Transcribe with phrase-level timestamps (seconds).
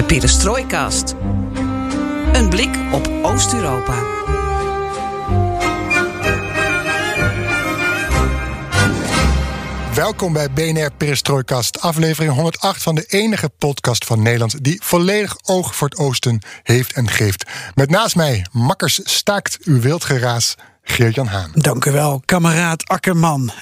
[0.00, 1.14] De Perestrooikast.
[2.32, 4.02] Een blik op Oost-Europa.
[9.94, 15.74] Welkom bij BNR Perestrooikast, aflevering 108 van de enige podcast van Nederland die volledig oog
[15.74, 17.50] voor het oosten heeft en geeft.
[17.74, 21.50] Met naast mij, makkers staakt uw wildgeraas, Geert-Jan Haan.
[21.54, 23.52] Dank u wel, kameraad Akkerman.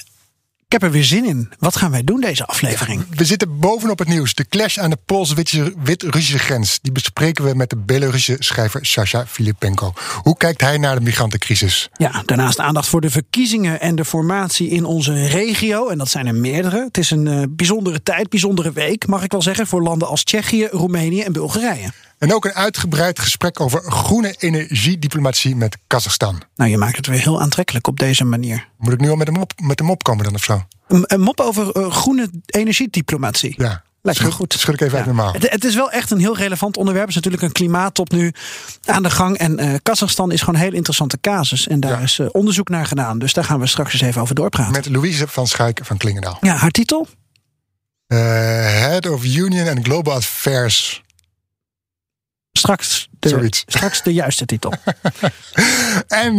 [0.69, 1.51] Ik heb er weer zin in.
[1.59, 3.05] Wat gaan wij doen deze aflevering?
[3.11, 4.35] We zitten bovenop het nieuws.
[4.35, 6.79] De clash aan de Pools-Wit-Russische grens.
[6.83, 9.93] Die bespreken we met de Belarusse schrijver Sasha Filipenko.
[10.23, 11.89] Hoe kijkt hij naar de migrantencrisis?
[11.97, 15.89] Ja, daarnaast aandacht voor de verkiezingen en de formatie in onze regio.
[15.89, 16.85] En dat zijn er meerdere.
[16.85, 20.25] Het is een uh, bijzondere tijd, bijzondere week, mag ik wel zeggen, voor landen als
[20.25, 21.91] Tsjechië, Roemenië en Bulgarije.
[22.19, 26.43] En ook een uitgebreid gesprek over groene energiediplomatie met Kazachstan.
[26.57, 28.69] Nou, je maakt het weer heel aantrekkelijk op deze manier.
[28.79, 30.63] Moet ik nu al met een mop, met een mop komen dan of zo?
[30.89, 33.55] Een, een mop over uh, groene energiediplomatie.
[33.57, 33.83] Ja.
[34.03, 34.53] Lijkt me goed.
[34.59, 35.23] Schud ik even Ja.
[35.25, 35.43] uit.
[35.43, 37.05] Het, het is wel echt een heel relevant onderwerp.
[37.05, 38.33] Er is natuurlijk een klimaattop nu
[38.85, 39.37] aan de gang.
[39.39, 41.67] En eh, Kazachstan is gewoon een heel interessante casus.
[41.69, 41.99] En daar Ja.
[41.99, 43.19] is eh, onderzoek naar gedaan.
[43.19, 44.73] Dus daar gaan we straks eens even over doorpraten.
[44.73, 46.39] Met Louise van Schaik van Klingendaal.
[46.41, 47.07] Ja, haar titel?
[48.07, 51.03] Eh, Head of Union and Global Affairs.
[52.53, 53.63] Straks de, Zoiets.
[53.67, 54.73] straks de juiste titel.
[56.09, 56.35] En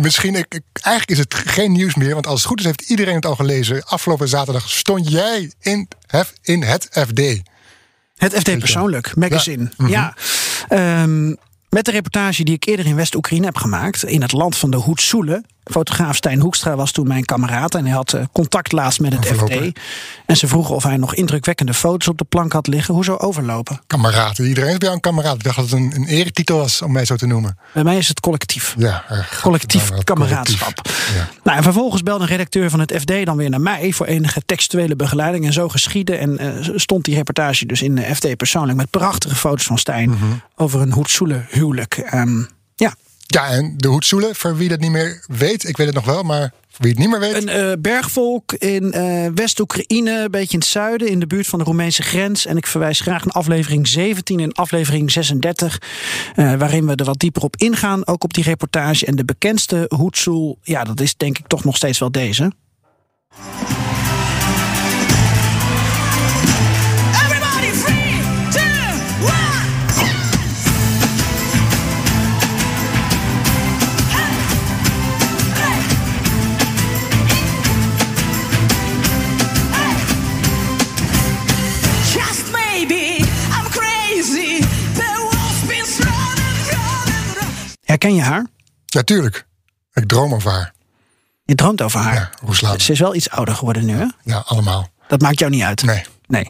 [0.00, 2.80] misschien, ik, ik- eigenlijk is het geen nieuws meer, want als het goed is, heeft
[2.90, 3.84] iedereen het al gelezen.
[3.84, 7.18] Afgelopen zaterdag stond jij in, hef- in het FD.
[8.16, 9.70] Het FD Persoonlijk, magazine.
[9.78, 9.86] Ja.
[9.88, 10.14] Ja.
[11.02, 11.28] Ehm,
[11.68, 14.04] met de reportage die ik eerder in West-Oekraïne heb gemaakt.
[14.04, 15.44] In het land van de Hoedsoelen.
[15.70, 17.74] Fotograaf Stijn Hoekstra was toen mijn kameraad.
[17.74, 19.70] En hij had eh, contact laatst met het Overlopen.
[19.70, 19.78] FD.
[20.26, 22.94] En ze vroegen of hij nog indrukwekkende foto's op de plank had liggen.
[22.94, 23.80] Hoezo overlopen?
[23.86, 24.38] Kameraad.
[24.38, 25.34] Iedereen is bij jou een kameraad.
[25.34, 27.58] Ik dacht dat het een, een eretitel was om mij zo te noemen.
[27.74, 28.74] Bij mij is het collectief.
[28.78, 29.40] Ja, erg.
[29.42, 30.80] Collectief kameraadschap.
[31.16, 31.28] Ja.
[31.44, 34.42] Nou, en vervolgens belde een redacteur van het FD dan weer naar mij voor enige
[34.46, 35.46] textuele begeleiding.
[35.46, 36.16] En zo geschiedde.
[36.16, 39.96] En eh, stond die reportage dus in de FD persoonlijk met prachtige foto's van Stijn
[40.10, 40.24] Mhm.
[40.56, 41.96] over een Hoedsoelen huwelijk.
[41.96, 42.42] Ehm,
[42.74, 42.94] ja,
[43.30, 46.22] Ja, en de Hoedsoelen, voor wie dat niet meer weet, ik weet het nog wel,
[46.22, 47.34] maar voor wie het niet meer weet.
[47.34, 51.58] een eh, bergvolk in eh, West-Oekraïne, een beetje in het zuiden, in de buurt van
[51.58, 52.46] de Roemeense grens.
[52.46, 55.80] En ik verwijs graag naar aflevering 17 en aflevering 36,
[56.34, 59.06] eh, waarin we er wat dieper op ingaan, ook op die reportage.
[59.06, 62.52] En de bekendste Hoedsoel, ja, dat is denk ik toch nog steeds wel deze.
[87.88, 88.46] Herken je haar?
[88.88, 89.46] Natuurlijk.
[89.92, 90.72] Ik droom over haar.
[91.44, 92.36] Je droomt over haar.
[92.60, 92.78] Ja.
[92.78, 94.06] Ze is wel iets ouder geworden nu, hè?
[94.22, 94.88] Ja, allemaal.
[95.06, 95.82] Dat maakt jou niet uit.
[95.82, 96.02] Nee.
[96.26, 96.48] Nee.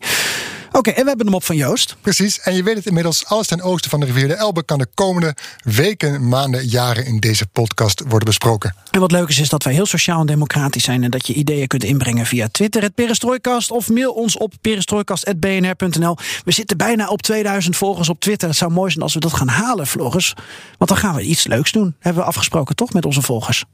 [0.78, 1.96] Oké, en we hebben hem op van Joost.
[2.00, 4.78] Precies, en je weet het inmiddels, alles ten oosten van de rivier de Elbe kan
[4.78, 5.34] de komende
[5.64, 8.74] weken, maanden, jaren in deze podcast worden besproken.
[8.90, 11.04] En wat leuk is, is dat wij heel sociaal en democratisch zijn...
[11.04, 13.70] en dat je ideeën kunt inbrengen via Twitter, het Perestrooikast...
[13.70, 16.16] of mail ons op perestrooikast.bnr.nl.
[16.44, 18.48] We zitten bijna op 2000 volgers op Twitter.
[18.48, 20.34] Het zou mooi zijn als we dat gaan halen, Floris.
[20.78, 21.94] Want dan gaan we iets leuks doen.
[21.98, 23.64] Hebben we afgesproken, toch, met onze volgers?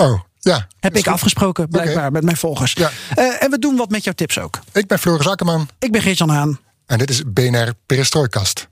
[0.00, 0.66] Oh, ja.
[0.80, 2.72] Heb ik afgesproken, blijkbaar, met mijn volgers.
[2.72, 2.90] Ja.
[3.14, 4.58] Eh, en we doen wat met jouw tips ook.
[4.72, 6.58] Ik ben Floris Akkerman Ik ben Geert-Jan Haan.
[6.86, 8.66] en dit is BNR Perestrooikast.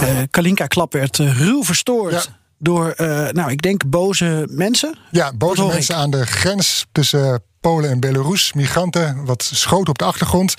[0.00, 2.30] Eh, Kalinka-klap werd eh, ruw verstoord...
[2.62, 4.98] Door, eh, nou, ik denk boze mensen.
[5.10, 6.00] Ja, boze mensen ik?
[6.00, 8.52] aan de grens tussen Polen en Belarus.
[8.52, 10.54] Migranten, wat schoten op de achtergrond.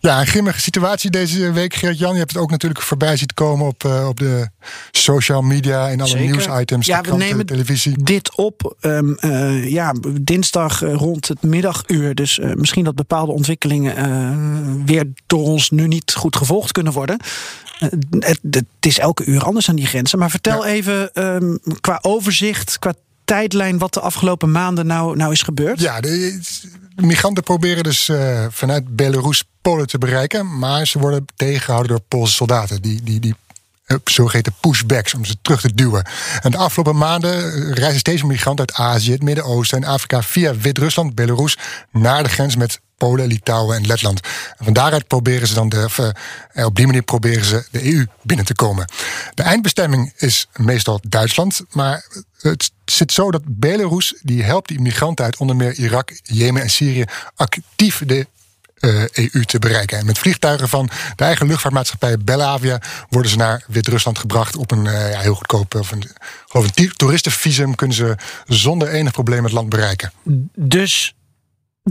[0.00, 2.12] Ja, een grimmige situatie deze week, Geert-Jan.
[2.12, 4.48] Je hebt het ook natuurlijk voorbij zien komen op, eh, op de
[4.90, 5.88] social media...
[5.90, 6.24] en alle Zeker.
[6.26, 8.02] nieuwsitems, Ja, de we nemen de televisie.
[8.02, 12.14] dit op ehm, eh, ja, dinsdag eh, rond het middaguur.
[12.14, 17.20] Dus misschien dat bepaalde ontwikkelingen weer door ons nu niet goed gevolgd kunnen worden.
[18.18, 20.18] Het, het is elke uur anders aan die grenzen.
[20.18, 20.72] Maar vertel Ja.
[20.72, 22.94] even ehm, qua overzicht, qua
[23.28, 25.80] tijdlijn wat de afgelopen maanden nou, nou is gebeurd?
[25.80, 26.40] Ja, de,
[26.96, 30.58] migranten proberen dus eh, vanuit Belarus Polen te bereiken.
[30.58, 32.82] Maar ze worden tegengehouden door Poolse soldaten.
[32.82, 33.34] Die, die, die
[33.84, 36.06] eh, zogeheten pushbacks, om ze terug te duwen.
[36.40, 40.22] En de afgelopen maanden eh, reizen steeds meer migranten uit Azië, het Midden-Oosten en Afrika
[40.22, 41.58] via Wit-Rusland, Belarus,
[41.92, 44.20] naar de grens met Polen, Litouwen en Letland.
[44.56, 46.14] En van daaruit proberen ze dan de,
[46.52, 48.90] eh, op die manier proberen ze de EU binnen te komen.
[49.34, 52.04] De eindbestemming is meestal Duitsland, maar
[52.40, 56.70] het zit zo dat Belarus die helpt die migranten uit onder meer Irak, Jemen en
[56.70, 57.04] Syrië
[57.34, 58.26] actief de
[58.78, 59.98] eh, EU te bereiken.
[59.98, 64.86] En met vliegtuigen van de eigen luchtvaartmaatschappij Belavia worden ze naar Wit-Rusland gebracht op een
[64.86, 66.04] eh, ja, heel goedkoop of een,
[66.52, 68.16] een toeristenvisum kunnen ze
[68.46, 70.12] zonder enig probleem het land bereiken.
[70.54, 71.14] Dus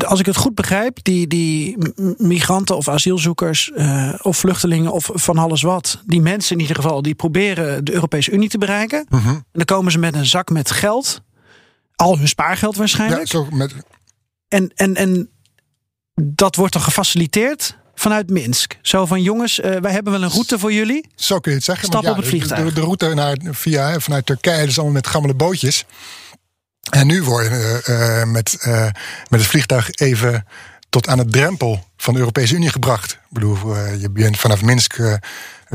[0.05, 1.77] als ik het goed begrijp, die, die
[2.17, 7.01] migranten of asielzoekers eh, of vluchtelingen of van alles wat, die mensen in ieder geval,
[7.01, 9.05] die proberen de Europese Unie te bereiken.
[9.09, 9.27] Mhm.
[9.27, 11.21] En dan komen ze met een zak met geld,
[11.95, 13.27] al hun spaargeld Ja, waarschijnlijk.
[13.27, 13.75] zo met,
[14.47, 15.29] En, en, en
[16.21, 18.77] dat wordt dan gefaciliteerd vanuit Minsk.
[18.81, 21.05] Zo van jongens, eh, wij hebben wel een route voor jullie.
[21.15, 21.88] Zo kun je het zeggen.
[21.88, 22.67] Stap Want op het vliegtuig.
[22.67, 25.85] De, de route naar, via, vanuit Turkije, dat is allemaal met gammele bootjes.
[26.89, 28.83] En nu worden uh, met, uh,
[29.29, 30.45] met het vliegtuig even
[30.89, 33.11] tot aan het drempel van de Europese Unie gebracht.
[33.11, 34.99] Ik bedoel, uh, je bent vanaf Minsk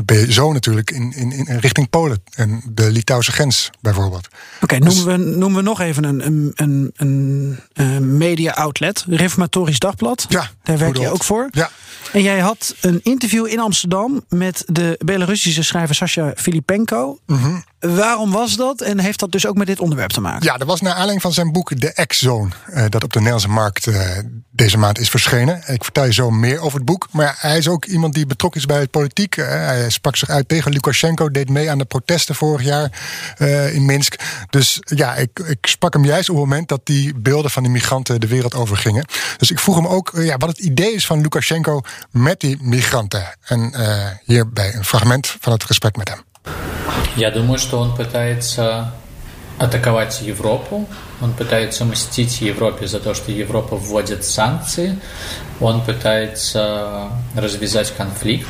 [0.05, 4.27] ben je zo natuurlijk in, in, in richting Polen en de Litouwse grens bijvoorbeeld.
[4.27, 9.05] Oké, okay, noemen, we, noemen we nog even een, een, een, een, een media outlet,
[9.07, 10.25] Reformatorisch Dagblad.
[10.29, 11.47] Ja, daar werk je ook voor.
[11.51, 11.69] Ja.
[12.13, 17.19] En jij had een interview in Amsterdam met de Belarussische schrijver Sasha Filipenko.
[17.25, 17.63] Mm -hmm.
[17.79, 20.45] Waarom was dat en heeft dat dus ook met dit onderwerp te maken?
[20.45, 23.49] Ja, dat was naar aanleiding van zijn boek De X-Zone, uh, dat op de Nederlandse
[23.49, 24.17] markt uh,
[24.51, 25.61] deze maand is verschenen.
[25.67, 27.07] Ik vertel je zo meer over het boek.
[27.11, 29.37] Maar hij is ook iemand die betrokken is bij het politiek.
[29.37, 32.91] Uh, hij sprak zich uit tegen Lukashenko, deed mee aan de protesten vorig jaar
[33.73, 34.15] in Minsk.
[34.49, 37.71] Dus ja, ik, ik sprak hem juist op het moment dat die beelden van die
[37.71, 39.05] migranten de wereld overgingen.
[39.37, 41.81] Dus ik vroeg hem ook ja, wat het idee is van Lukashenko
[42.11, 43.25] met die migranten.
[43.47, 46.23] En uh, hierbij een fragment van het gesprek met hem.
[47.15, 48.91] Я думаю, что он пытается
[49.59, 50.87] атаковать Европу,
[51.21, 54.99] он пытается мстить Европе за то, что Европа вводит санкции,
[55.59, 58.49] он пытается развязать конфликт,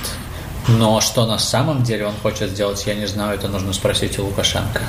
[0.67, 4.25] но что на самом деле он хочет сделать, я не знаю, это нужно спросить у
[4.25, 4.81] Лукашенко.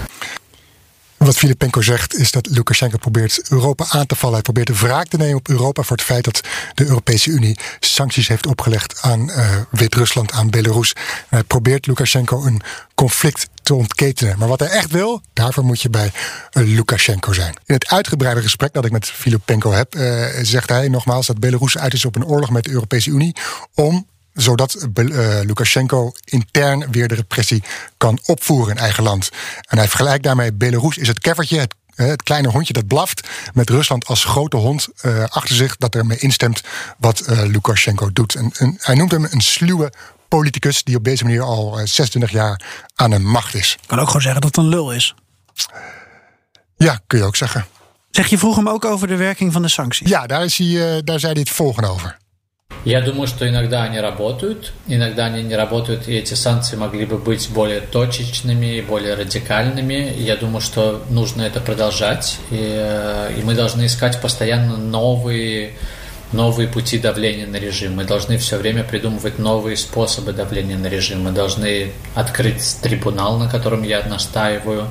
[1.25, 4.35] Wat Filipenko zegt is dat Lukashenko probeert Europa aan te vallen.
[4.35, 6.41] Hij probeert de wraak te nemen op Europa voor het feit dat
[6.75, 10.93] de Europese Unie sancties heeft opgelegd aan uh, Wit-Rusland, aan Belarus.
[11.29, 12.63] Hij probeert Lukashenko een
[12.95, 14.39] conflict te ontketenen.
[14.39, 16.13] Maar wat hij echt wil, daarvoor moet je bij
[16.53, 17.55] uh, Lukashenko zijn.
[17.67, 21.79] In het uitgebreide gesprek dat ik met Filipenko heb, uh, zegt hij nogmaals dat Belarus
[21.79, 23.37] uit is op een oorlog met de Europese Unie
[23.75, 27.63] om zodat uh, Lukashenko intern weer de repressie
[27.97, 29.31] kan opvoeren in eigen land.
[29.69, 33.29] En hij vergelijkt daarmee Belarus is het keffertje, het, uh, het kleine hondje dat blaft,
[33.53, 36.61] met Rusland als grote hond uh, achter zich dat ermee instemt
[36.99, 38.35] wat Lukashenko doet.
[38.35, 39.93] En, en, hij noemt hem een sluwe
[40.29, 42.61] politicus die op deze manier al 26 jaar
[42.95, 43.73] aan de macht is.
[43.83, 45.15] Ik kan ook gewoon zeggen dat het een lul is.
[46.77, 47.67] Ja, kun je ook zeggen.
[48.11, 50.09] Zeg, je vroeg hem ook over de werking van de sancties?
[50.09, 52.17] Ja, daar, is hij, daar zei hij het volgende over.
[52.85, 57.17] Я думаю, что иногда они работают, иногда они не работают, и эти санкции могли бы
[57.17, 60.13] быть более точечными, более радикальными.
[60.19, 65.73] Я думаю, что нужно это продолжать, и, и мы должны искать постоянно новые,
[66.33, 67.95] новые пути давления на режим.
[67.95, 71.23] Мы должны все время придумывать новые способы давления на режим.
[71.23, 74.89] Мы должны открыть трибунал, на котором я настаиваю.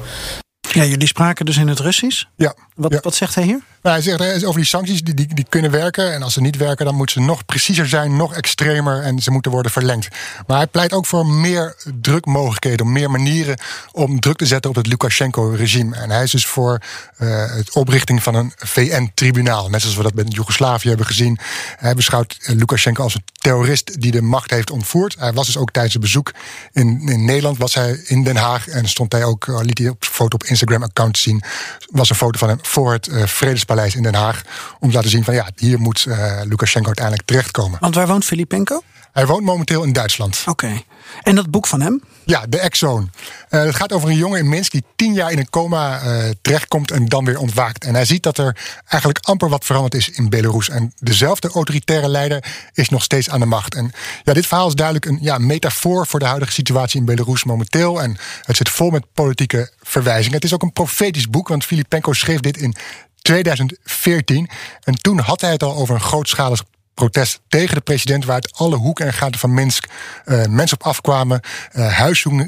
[0.73, 2.23] Ja, jullie spraken dus in het Russisch.
[2.35, 2.55] Ja.
[2.75, 2.99] Wat, ja.
[3.01, 3.59] wat zegt hij hier?
[3.81, 6.13] Nou, hij zegt over die sancties, die, die, die kunnen werken.
[6.13, 9.01] En als ze niet werken, dan moeten ze nog preciezer zijn, nog extremer.
[9.01, 10.07] En ze moeten worden verlengd.
[10.47, 13.57] Maar hij pleit ook voor meer drukmogelijkheden, meer manieren
[13.91, 15.95] om druk te zetten op het Lukashenko-regime.
[15.95, 16.81] En hij is dus voor
[17.19, 19.69] uh, het oprichting van een VN-tribunaal.
[19.69, 21.37] Net zoals we dat met Joegoslavië hebben gezien.
[21.77, 25.15] Hij beschouwt Lukashenko als een terrorist die de macht heeft ontvoerd.
[25.19, 26.33] Hij was dus ook tijdens het bezoek
[26.71, 28.67] in, in Nederland, was hij in Den Haag.
[28.67, 31.43] En stond hij ook, uh, liet hij op foto op Instagram-account zien.
[31.89, 34.41] Was een foto van hem voor het uh, Vredespaleis in Den Haag.
[34.79, 37.77] Om te laten zien van ja, hier moet uh, Lukashenko uiteindelijk terechtkomen.
[37.79, 38.83] Want waar woont Filipenko?
[39.13, 40.43] Hij woont momenteel in Duitsland.
[40.47, 40.65] Oké.
[40.65, 40.85] Okay.
[41.21, 42.01] En dat boek van hem?
[42.25, 43.07] Ja, de X-Zone.
[43.49, 46.29] Uh, het gaat over een jongen in Minsk die tien jaar in een coma uh,
[46.41, 47.83] terechtkomt en dan weer ontwaakt.
[47.83, 50.69] En hij ziet dat er eigenlijk amper wat veranderd is in Belarus.
[50.69, 53.75] En dezelfde autoritaire leider is nog steeds aan de macht.
[53.75, 53.91] En
[54.23, 58.01] ja, dit verhaal is duidelijk een ja, metafoor voor de huidige situatie in Belarus momenteel.
[58.01, 60.35] En het zit vol met politieke verwijzingen.
[60.35, 62.75] Het is ook een profetisch boek, want Filipenko schreef dit in
[63.21, 64.49] 2014.
[64.83, 68.53] En toen had hij het al over een grootschalig protest tegen de president, waar uit
[68.55, 69.85] alle hoeken en gaten van Minsk
[70.25, 71.39] uh, mensen op afkwamen.
[71.73, 71.99] Uh,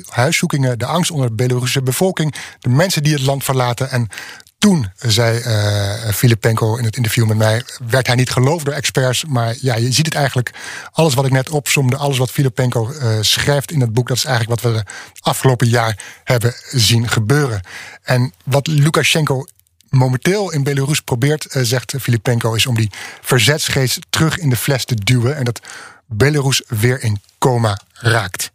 [0.08, 3.90] huiszoekingen, de angst onder de Belarusische bevolking, de mensen die het land verlaten.
[3.90, 4.10] En
[4.58, 9.26] toen, zei eh Filipenko in het interview met mij, werd hij niet geloofd door experts.
[9.26, 10.52] Maar ja, je ziet het eigenlijk.
[10.92, 14.26] Alles wat ik net opzomde, alles wat Filipenko eh, schrijft in het boek, dat is
[14.26, 17.62] eigenlijk wat we de afgelopen jaar hebben zien gebeuren.
[18.04, 19.46] En wat Lukashenko
[19.95, 24.85] momenteel in Belarus probeert, eh, zegt Filipenko, is om die verzetsgeest terug in de fles
[24.85, 25.37] te duwen.
[25.37, 25.61] En dat
[26.07, 28.51] Belarus weer in coma raakt.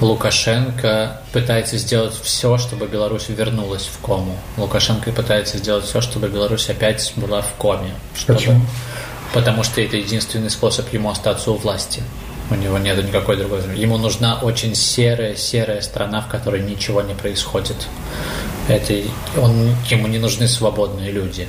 [0.00, 4.36] Лукашенко пытается сделать все, чтобы Беларусь вернулась в кому.
[4.56, 7.94] Лукашенко пытается сделать все, чтобы Беларусь опять была в коме.
[8.14, 8.66] Чтобы- Почему?
[9.32, 12.02] Потому что это единственный способ ему остаться у власти.
[12.50, 13.60] У него нет никакой другой.
[13.74, 17.88] Ему нужна очень серая, серая страна, в которой ничего не происходит.
[18.68, 18.94] Это
[19.40, 21.48] он, ему не нужны свободные люди.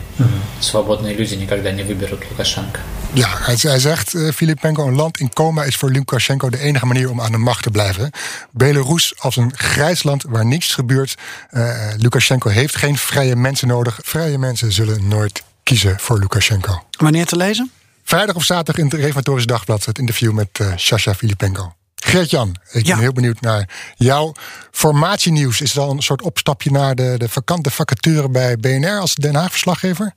[0.60, 2.80] Свободные люди никогда не выберут Лукашенко.
[3.14, 6.86] Ja, hij, hij zegt, eh, Filipenko, een land in coma is voor Lukashenko de enige
[6.86, 8.12] manier om aan de macht te blijven.
[8.52, 11.16] Belarus als een grijs land waar niets gebeurt.
[11.50, 14.00] Eh, Lukashenko heeft geen vrije mensen nodig.
[14.04, 16.84] Vrije mensen zullen nooit kiezen voor Lukashenko.
[16.98, 17.72] Wanneer te lezen?
[18.11, 21.75] Vrijdag of zaterdag in het Reformatorisch Dagblad het interview met Sasha Filipenko.
[21.95, 22.93] Gert-Jan, ik Ja.
[22.93, 24.33] ben heel benieuwd naar jouw
[24.71, 25.61] formatienieuws.
[25.61, 29.35] Is het al een soort opstapje naar de, de vakante vacature bij BNR als Den
[29.35, 30.15] Haag-verslaggever?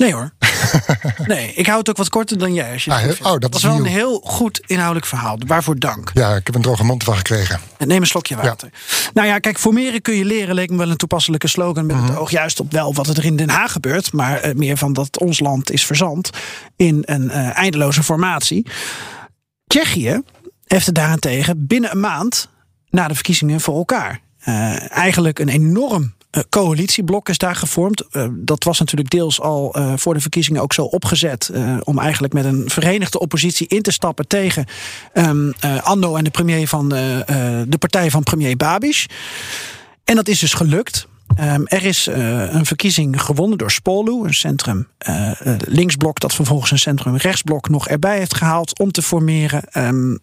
[0.00, 0.30] Nee hoor.
[1.26, 2.72] nee, ik hou het ook wat korter dan jij.
[2.72, 5.38] Als je Ah, oh, dat was is wel een heel goed inhoudelijk verhaal.
[5.46, 6.10] Waarvoor dank.
[6.14, 7.60] Ja, ik heb een droge mond ervan gekregen.
[7.78, 8.70] Neem een slokje water.
[9.14, 11.86] Nou ja, kijk, formeren kun je leren leek me wel een toepasselijke slogan.
[11.86, 12.06] Met Mhm.
[12.06, 14.12] het oog juist op wel wat er in Den Haag gebeurt.
[14.12, 16.30] Maar eh, meer van dat ons land is verzand
[16.76, 18.66] in een eh, eindeloze formatie.
[19.66, 20.22] Tsjechië
[20.66, 22.48] heeft het daarentegen binnen een maand
[22.90, 24.20] na de verkiezingen voor elkaar.
[24.40, 26.14] Eh, eigenlijk een enorm
[26.48, 28.04] coalitieblok is daar gevormd.
[28.10, 31.48] Eh, dat was natuurlijk deels al eh, voor de verkiezingen ook zo opgezet.
[31.48, 34.64] eh, om eigenlijk met een verenigde oppositie in te stappen tegen
[35.12, 39.06] ehm eh, Ando en de premier van eh, eh, de partij van premier Babiš.
[40.04, 41.08] En dat is dus gelukt.
[41.36, 46.34] Ehm, er is eh, een verkiezing gewonnen door Spolu, een centrum eh, eh, linksblok dat
[46.34, 49.62] vervolgens een centrum rechtsblok nog erbij heeft gehaald om te formeren.
[49.64, 50.16] Ehm,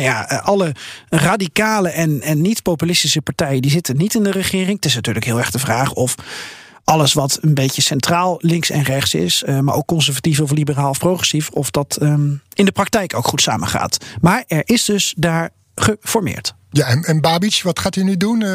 [0.00, 0.74] nou ja, eh, alle
[1.08, 4.76] radicale en, en niet-populistische partijen die zitten niet in de regering.
[4.76, 6.14] Het is natuurlijk heel erg de vraag of
[6.84, 10.90] alles wat een beetje centraal links en rechts is, eh, maar ook conservatief of liberaal
[10.90, 14.04] of progressief, of dat ehm, in de praktijk ook goed samengaat.
[14.20, 16.54] Maar er is dus daar geformeerd.
[16.70, 18.42] Ja, en, en Babic, wat gaat hij nu doen?
[18.42, 18.50] Eh,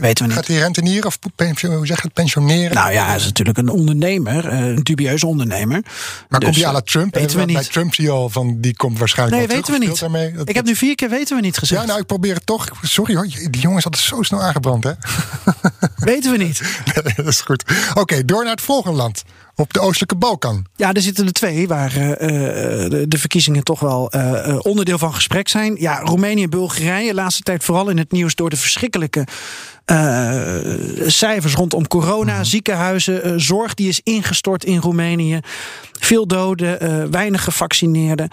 [0.00, 0.32] Weten we niet.
[0.32, 2.74] Gaat hij rentenieren of pension- hoe zeg je het, pensioneren?
[2.74, 5.80] Nou ja, hij is natuurlijk een ondernemer, eh, een dubieuze ondernemer.
[6.28, 7.14] maar Dus, komt hij à la Trump?
[7.14, 7.72] Weten we Eh, Bij niet.
[7.72, 10.00] Trump zie je al van, die komt waarschijnlijk Nee, weten we niet.
[10.00, 10.32] daarmee.
[10.32, 11.80] Dat- Ik heb nu vier keer weten we niet gezegd.
[11.80, 12.66] Ja, nou, ik probeer het toch.
[12.82, 14.92] Sorry hoor, die jongen is altijd zo snel aangebrand, hè?
[15.96, 16.60] Weten we niet.
[17.04, 17.64] Nee, dat is goed.
[17.94, 19.22] Oké, door naar het volgende land.
[19.60, 20.66] Op de oostelijke Balkan.
[20.76, 24.98] Ja, er zitten er twee waar eh, eh, de, de verkiezingen toch wel eh, onderdeel
[24.98, 25.76] van gesprek zijn.
[25.78, 29.26] Ja, Roemenië en Bulgarije, laatste tijd vooral in het nieuws door de verschrikkelijke
[31.06, 35.40] cijfers rondom corona, ziekenhuizen, eh, zorg die is ingestort in Roemenië.
[35.98, 38.28] Veel doden, eh, weinig gevaccineerden.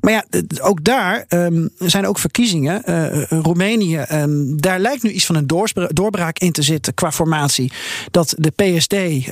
[0.00, 0.24] Maar ja,
[0.60, 2.84] ook daar ehm, zijn ook verkiezingen.
[2.84, 5.46] Eh, eh, Roemenië, ehm, daar lijkt nu iets van een
[5.88, 7.72] doorbraak in te zitten qua formatie.
[8.10, 8.90] Dat de PSD,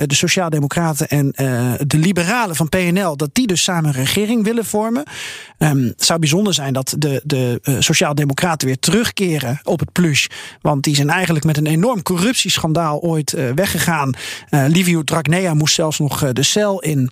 [0.09, 1.33] de Sociaaldemocraten en
[1.87, 5.05] de Liberalen van PNL, dat die dus samen een regering willen vormen.
[5.59, 10.27] Ehm, het zou bijzonder zijn dat de, de Sociaaldemocraten weer terugkeren op het plush.
[10.61, 14.15] Want die zijn eigenlijk met een enorm corruptieschandaal ooit weggegaan.
[14.51, 17.11] Liviu Dragnea moest zelfs nog de cel in.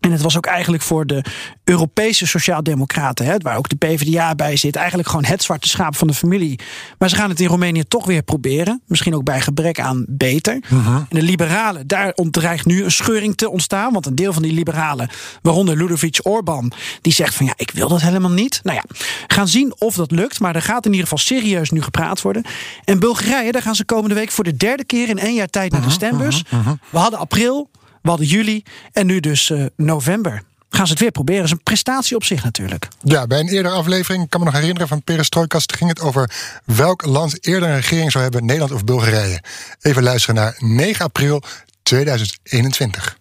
[0.00, 1.24] En het was ook eigenlijk voor de
[1.64, 6.06] Europese Sociaaldemocraten, hè, waar ook de PvdA bij zit, eigenlijk gewoon het zwarte schaap van
[6.06, 6.60] de familie.
[6.98, 8.82] Maar ze gaan het in Roemenië toch weer proberen.
[8.86, 10.60] Misschien ook bij gebrek aan beter.
[10.70, 13.92] En de liberalen, daar dreigt nu een scheuring te ontstaan.
[13.92, 15.10] Want een deel van die liberalen,
[15.42, 18.60] waaronder Ludovic Orban, die zegt van ja, ik wil dat helemaal niet.
[18.62, 20.40] Nou ja, gaan zien of dat lukt.
[20.40, 22.44] Maar er gaat in ieder geval serieus nu gepraat worden.
[22.84, 25.72] En Bulgarije, daar gaan ze komende week voor de derde keer in één jaar tijd
[25.72, 26.44] naar de stembus.
[26.90, 27.70] We hadden april,
[28.02, 28.62] we hadden juli
[28.92, 30.42] en nu dus eh, november.
[30.70, 31.40] Gaan ze het weer proberen.
[31.40, 32.88] Dat is een prestatie op zich natuurlijk.
[33.02, 36.30] Ja, bij een eerdere aflevering, ik kan me nog herinneren van Perestrojkast, ging het over
[36.64, 39.42] welk land eerder een regering zou hebben, Nederland of Bulgarije.
[39.80, 41.42] Even luisteren naar 9 april
[41.82, 43.18] 2021.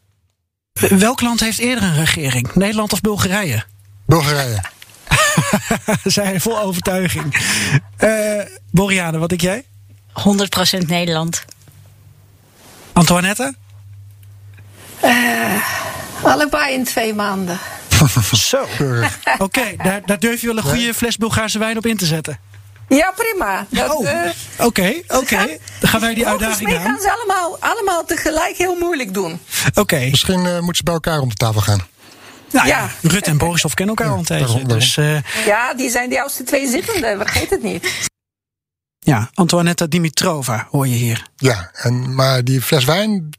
[0.90, 2.54] Welk land heeft eerder een regering?
[2.54, 3.64] Nederland of Bulgarije?
[4.06, 4.62] Bulgarije.
[6.04, 7.42] Zij vol overtuiging.
[7.98, 8.42] Eh
[8.72, 9.66] Boriane, wat denk jij?
[10.84, 11.46] 100% Nederland.
[12.94, 13.56] Antoinette?
[16.24, 17.60] Allebei in twee maanden.
[18.32, 18.66] Zo.
[19.38, 22.40] Oké, daar, daar durf je wel een goede fles Bulgaarse wijn op in te zetten.
[22.90, 23.66] Ja, prima.
[23.70, 25.58] Dat, Oh, eh, Oké, oké.
[25.80, 26.84] Dan gaan wij die uitdaging mij aan.
[26.86, 29.40] gaan ze allemaal, allemaal tegelijk heel moeilijk doen.
[29.74, 30.00] Oké.
[30.10, 31.88] Misschien eh, moeten ze bij elkaar om de tafel gaan.
[32.52, 33.10] Nou ja, Ja.
[33.10, 34.64] Rutte en Borisov kennen elkaar al een tijdje.
[34.66, 38.10] Dus eh, Ja, die zijn de oudste twee zittenden, vergeet het niet.
[39.00, 41.28] ja, Antoinetta Dimitrova hoor je hier.
[41.36, 43.30] Ja, en, maar die fles wijn,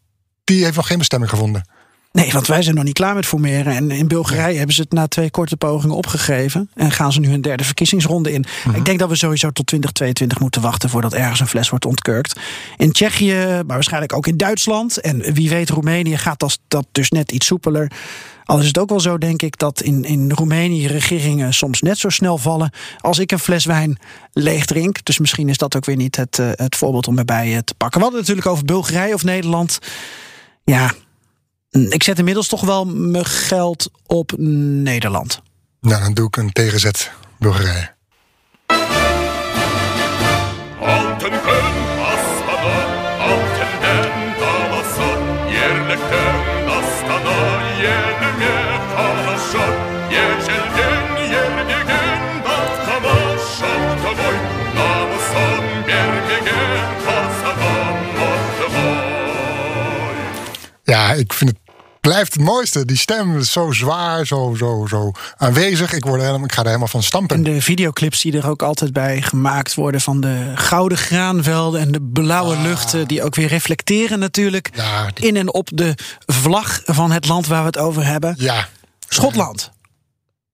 [0.48, 1.64] die heeft nog geen bestemming gevonden.
[2.12, 3.74] Nee, want wij zijn nog niet klaar met formeren.
[3.74, 6.70] En in Bulgarije hebben ze het na twee korte pogingen opgegeven.
[6.74, 8.44] En gaan ze nu hun derde verkiezingsronde in.
[8.74, 12.40] Ik denk dat we sowieso tot 2022 moeten wachten voordat ergens een fles wordt ontkurkt.
[12.76, 15.00] In Tsjechië, maar waarschijnlijk ook in Duitsland.
[15.00, 17.90] En wie weet, Roemenië gaat dat, dat dus net iets soepeler.
[18.44, 21.98] Al is het ook wel zo, denk ik, dat in, in Roemenië regeringen soms net
[21.98, 23.98] zo snel vallen als ik een fles wijn
[24.32, 25.04] leeg drink.
[25.04, 27.74] Dus misschien is dat ook weer niet het, eh, het voorbeeld om erbij eh, te
[27.74, 27.98] pakken.
[27.98, 29.78] We hadden het natuurlijk over Bulgarije of Nederland
[30.68, 30.92] ja,
[31.70, 35.40] ik zet inmiddels toch wel mijn geld op Nederland.
[35.80, 37.96] Nou, dan doe ik een tegenzet Bulgarije.
[61.08, 61.58] Ja, ik vind het
[62.00, 62.84] blijft het mooiste.
[62.84, 65.92] Die stem is zo zwaar, zo, zo, zo aanwezig.
[65.92, 67.36] Ik, word helemaal, ik ga er helemaal van stampen.
[67.36, 71.92] En de videoclips die er ook altijd bij gemaakt worden van de gouden graanvelden en
[71.92, 75.94] de blauwe luchten, die ook weer reflecteren natuurlijk Ja, die- in en op de
[76.26, 78.34] vlag van het land waar we het over hebben.
[78.38, 78.68] Ja.
[79.08, 79.70] Schotland.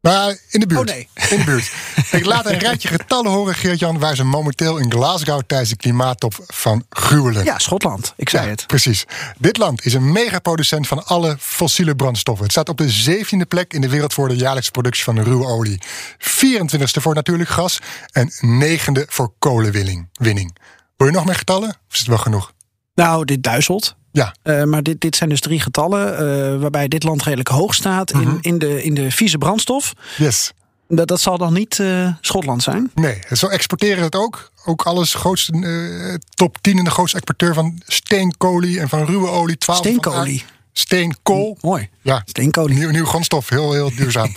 [0.05, 0.81] Maar in de buurt.
[0.81, 1.09] Oh, nee.
[1.31, 1.73] In de buurt.
[2.21, 6.35] Ik laat een rijtje getallen horen, Geert-Jan, waar ze momenteel in Glasgow tijdens de klimaattop
[6.47, 7.45] van gruwelen.
[7.45, 8.13] Ja, Schotland.
[8.17, 8.67] Ik zei Ja, het.
[8.67, 9.05] Precies.
[9.39, 12.45] Dit land is een megaproducent van alle fossiele brandstoffen.
[12.45, 15.47] Het staat op de 17e plek in de wereld voor de jaarlijkse productie van ruwe
[15.47, 15.83] olie.
[16.19, 17.79] 24e voor natuurlijk gas
[18.13, 18.31] en
[18.63, 20.09] 9e voor kolenwinning.
[20.13, 20.57] Winning.
[20.97, 21.69] Wil je nog meer getallen?
[21.69, 22.53] Of is het wel genoeg?
[22.95, 23.97] Nou, dit duizelt.
[24.15, 24.35] Ja.
[24.43, 28.13] Eh, maar dit, dit zijn dus drie getallen eh, waarbij dit land redelijk hoog staat
[28.13, 28.23] Mhm.
[28.23, 29.93] in, in, de, in de vieze brandstof.
[30.17, 30.53] Yes.
[30.89, 32.91] Dat, dat zal dan niet eh, Schotland zijn.
[32.95, 34.51] Nee, zo exporteren het ook.
[34.65, 39.59] Ook alles grootste, top 10 in de grootste exporteur van steenkolie en van ruwe olie.
[39.59, 40.45] 12 van Steenkolie?
[40.73, 41.59] Steenkool.
[41.61, 41.89] Mooi.
[42.03, 42.79] Ja, Steenkolie.
[42.79, 43.49] nieuw, nieuw grondstof.
[43.49, 44.37] Heel, heel duurzaam.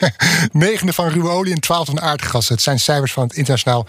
[0.52, 2.54] Negende van ruwe olie en twaalfde van aardgassen.
[2.54, 3.86] Het zijn cijfers van het Internationaal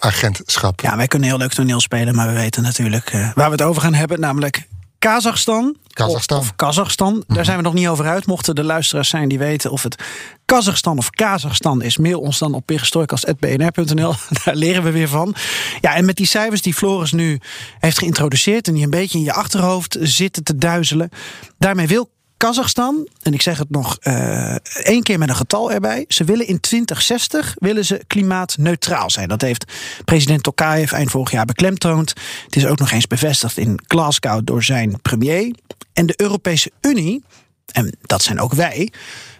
[0.00, 0.80] Energieagentschap.
[0.80, 3.62] Ja, wij kunnen heel leuk toneel spelen, maar we weten natuurlijk eh, waar we het
[3.62, 4.66] over gaan hebben, namelijk
[4.98, 5.76] Kazachstan.
[5.86, 6.38] Kazachstan.
[6.38, 7.24] Of, of Kazachstan.
[7.26, 8.26] Daar zijn we nog niet over uit.
[8.26, 10.02] Mochten de luisteraars zijn die weten of het
[10.44, 14.14] Kazachstan of Kazachstan is, mail ons dan op perestroikast.bnr.nl.
[14.44, 15.34] Daar leren we weer van.
[15.80, 17.40] Ja, en met die cijfers die Floris nu
[17.78, 21.10] heeft geïntroduceerd en die een beetje in je achterhoofd zitten te duizelen.
[21.58, 22.10] Daarmee wil
[22.40, 26.04] Kazachstan, en ik zeg het nog eh, één keer met een getal erbij.
[26.08, 29.28] Ze willen in 2060 willen ze klimaatneutraal zijn.
[29.28, 29.72] Dat heeft
[30.04, 32.08] president Tokayev eind vorig jaar beklemtoond.
[32.44, 35.54] Het is ook nog eens bevestigd in Glasgow door zijn premier.
[35.92, 37.22] En de Europese Unie,
[37.72, 38.92] en dat zijn ook wij,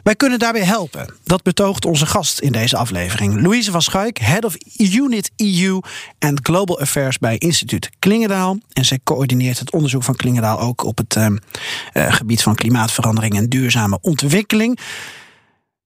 [0.02, 1.14] wij kunnen daarbij helpen.
[1.24, 3.42] Dat betoogt onze gast in deze aflevering.
[3.42, 5.80] Louise van Schuik, Head of Unit EU
[6.18, 8.58] and Global Affairs bij instituut Klingendaal.
[8.72, 11.36] En zij coördineert het onderzoek van Klingendaal ook op het ehm,
[11.92, 14.78] eh, gebied van klimaatverandering en duurzame ontwikkeling.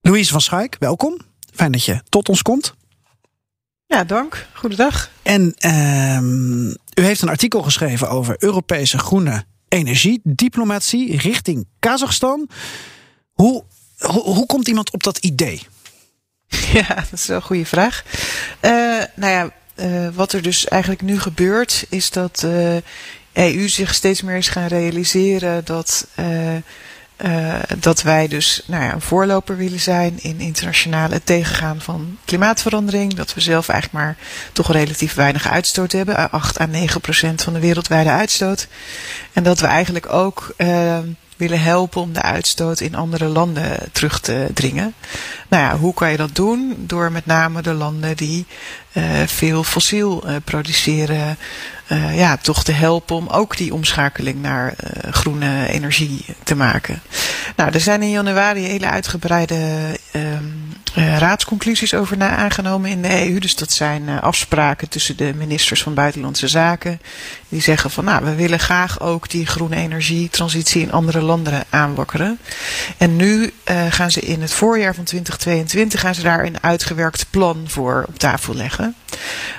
[0.01, 1.19] Louise van Schuik, welkom.
[1.55, 2.75] Fijn dat je tot ons komt.
[3.87, 4.47] Ja, dank.
[4.53, 5.11] Goedendag.
[5.23, 12.49] En ehm, u heeft een artikel geschreven over Europese groene energiediplomatie richting Kazachstan.
[13.33, 13.65] Hoe,
[13.99, 15.63] hoe, hoe komt iemand op dat idee?
[16.73, 18.05] Ja, dat is wel een goede vraag.
[18.61, 18.71] Eh,
[19.15, 22.83] nou ja, eh, wat er dus eigenlijk nu gebeurt, is dat de
[23.33, 26.07] EU zich steeds meer is gaan realiseren dat,
[27.17, 32.19] eh, eh, dat wij dus nou ja, een voorloper willen zijn in internationale tegengaan van
[32.25, 33.15] klimaatverandering.
[33.15, 34.17] Dat we zelf eigenlijk maar
[34.53, 38.69] toch relatief weinig uitstoot hebben, eh, 8 à 9 procent van de wereldwijde uitstoot.
[39.33, 40.99] En dat we eigenlijk ook eh,
[41.37, 44.95] willen helpen om de uitstoot in andere landen terug te dringen.
[45.49, 46.75] Nou ja, hoe kan je dat doen?
[46.79, 48.47] Door met name de landen die
[48.93, 51.37] eh, veel fossiel eh, produceren,
[51.87, 57.03] eh, ja, toch te helpen om ook die omschakeling naar eh, groene energie te maken.
[57.57, 59.57] Nou, er zijn in januari hele uitgebreide
[60.13, 60.45] ehm,
[60.95, 63.39] eh, raadsconclusies over na aangenomen in de EU.
[63.39, 67.01] Dus dat zijn eh, afspraken tussen de ministers van Buitenlandse Zaken.
[67.49, 72.39] Die zeggen van nou, we willen graag ook die groene energietransitie in andere landen aanwakkeren.
[72.97, 77.27] En nu eh, gaan ze in het voorjaar van 2022 gaan ze daar een uitgewerkt
[77.31, 78.95] plan voor op tafel leggen.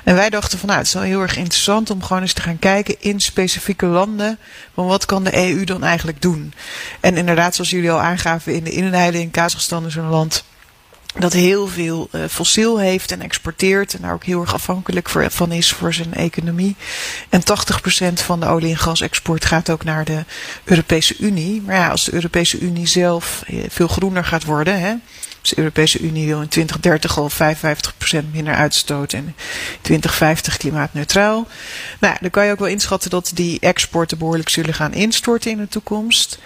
[0.04, 2.42] En wij dachten van nou, het is wel heel erg interessant om gewoon eens te
[2.42, 4.38] gaan kijken in specifieke landen.
[4.74, 6.54] Van wat kan de EU dan eigenlijk doen?
[7.00, 10.44] En inderdaad, zoals jullie al aangaven in de inleiding, Kazachstan is een land
[11.18, 15.52] dat heel veel eh, fossiel heeft en exporteert en daar ook heel erg afhankelijk van
[15.52, 16.76] is voor zijn economie.
[17.28, 20.24] En 80% van de olie- en gasexport gaat ook naar de
[20.64, 21.62] Europese Unie.
[21.62, 24.94] Maar ja, als de Europese Unie zelf eh, veel groener gaat worden, hè,
[25.40, 29.34] dus de Europese Unie wil in 2030 al 55% minder uitstoot en in
[29.80, 31.46] 2050 klimaatneutraal.
[32.00, 35.56] Nou, dan kan je ook wel inschatten dat die exporten behoorlijk zullen gaan instorten in
[35.56, 36.38] de toekomst.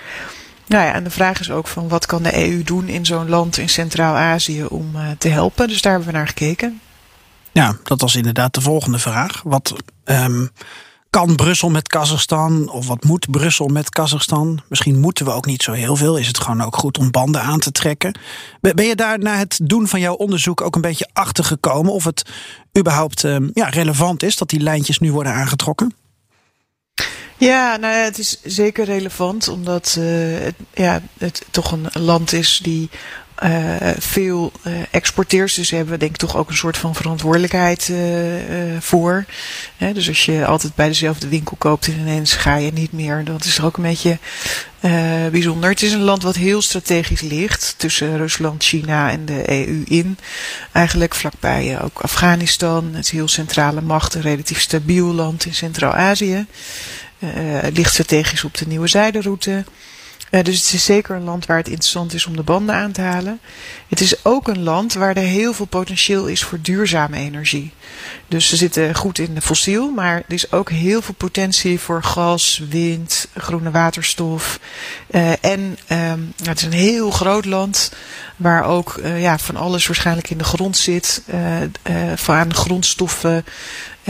[0.71, 3.29] Nou ja, en de vraag is ook van wat kan de EU doen in zo'n
[3.29, 5.69] land in Centraal-Azië om uh, te helpen.
[5.69, 6.81] Dus daar hebben we naar gekeken.
[7.53, 9.43] Ja, dat was inderdaad de volgende vraag.
[9.45, 10.51] Wat um,
[11.11, 12.69] kan Brussel met Kazachstan?
[12.69, 14.61] Of wat moet Brussel met Kazachstan?
[14.69, 16.17] Misschien moeten we ook niet zo heel veel.
[16.17, 18.19] Is het gewoon ook goed om banden aan te trekken?
[18.61, 22.05] Ben je daar na het doen van jouw onderzoek ook een beetje achter gekomen of
[22.05, 22.31] het
[22.79, 25.95] überhaupt um, ja, relevant is dat die lijntjes nu worden aangetrokken?
[27.41, 30.05] Ja, nou het is zeker relevant omdat uh,
[30.39, 32.91] het, ja, het toch een land is die
[33.45, 35.55] uh, veel uh, exporteert.
[35.55, 37.93] Dus hebben we denk ik toch ook een soort van verantwoordelijkheid
[38.79, 39.25] voor.
[39.77, 43.25] He, dus als je altijd bij dezelfde winkel koopt en ineens ga je niet meer,
[43.25, 44.19] dat is ook een beetje
[45.31, 45.71] bijzonder.
[45.71, 50.19] Het is een land wat heel strategisch ligt tussen Rusland, China en de EU in.
[50.73, 52.91] Eigenlijk vlakbij ook Afghanistan.
[52.95, 56.47] Het is heel centrale macht, een relatief stabiel land in Centraal-Azië.
[57.27, 59.65] Het ligt strategisch op de nieuwe zijderoute.
[60.31, 62.93] Uh, dus het is zeker een land waar het interessant is om de banden aan
[62.93, 63.41] te halen.
[63.89, 67.73] Het is ook een land waar er heel veel potentieel is voor duurzame energie.
[68.29, 72.03] Dus ze zitten goed in de fossiel, maar er is ook heel veel potentie voor
[72.03, 74.61] gas, wind, groene waterstof.
[75.11, 77.93] Uh, en um, het is een heel groot land
[78.37, 81.23] waar ook ja, van alles waarschijnlijk in de grond zit.
[82.15, 83.45] van grondstoffen,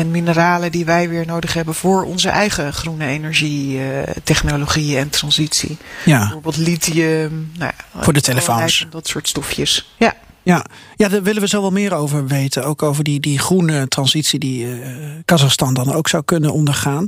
[0.01, 5.77] en mineralen die wij weer nodig hebben voor onze eigen groene energietechnologieën en transitie.
[6.05, 6.19] Ja.
[6.19, 7.53] Bijvoorbeeld lithium.
[7.59, 8.87] Nou, voor de telefoons.
[8.91, 9.95] Dat soort stofjes.
[9.99, 10.15] Ja.
[10.43, 10.65] Ja,
[10.97, 12.65] ja, daar willen we zo wel meer over weten.
[12.65, 17.07] Ook over die, die groene transitie die uh, Kazachstan dan ook zou kunnen ondergaan.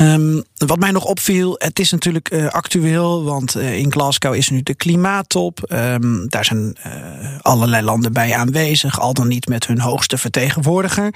[0.00, 4.50] Um, wat mij nog opviel, het is natuurlijk uh, actueel, want uh, in Glasgow is
[4.50, 5.72] nu de klimaattop.
[5.72, 6.92] Um, daar zijn uh,
[7.40, 11.14] allerlei landen bij aanwezig, al dan niet met hun hoogste vertegenwoordiger.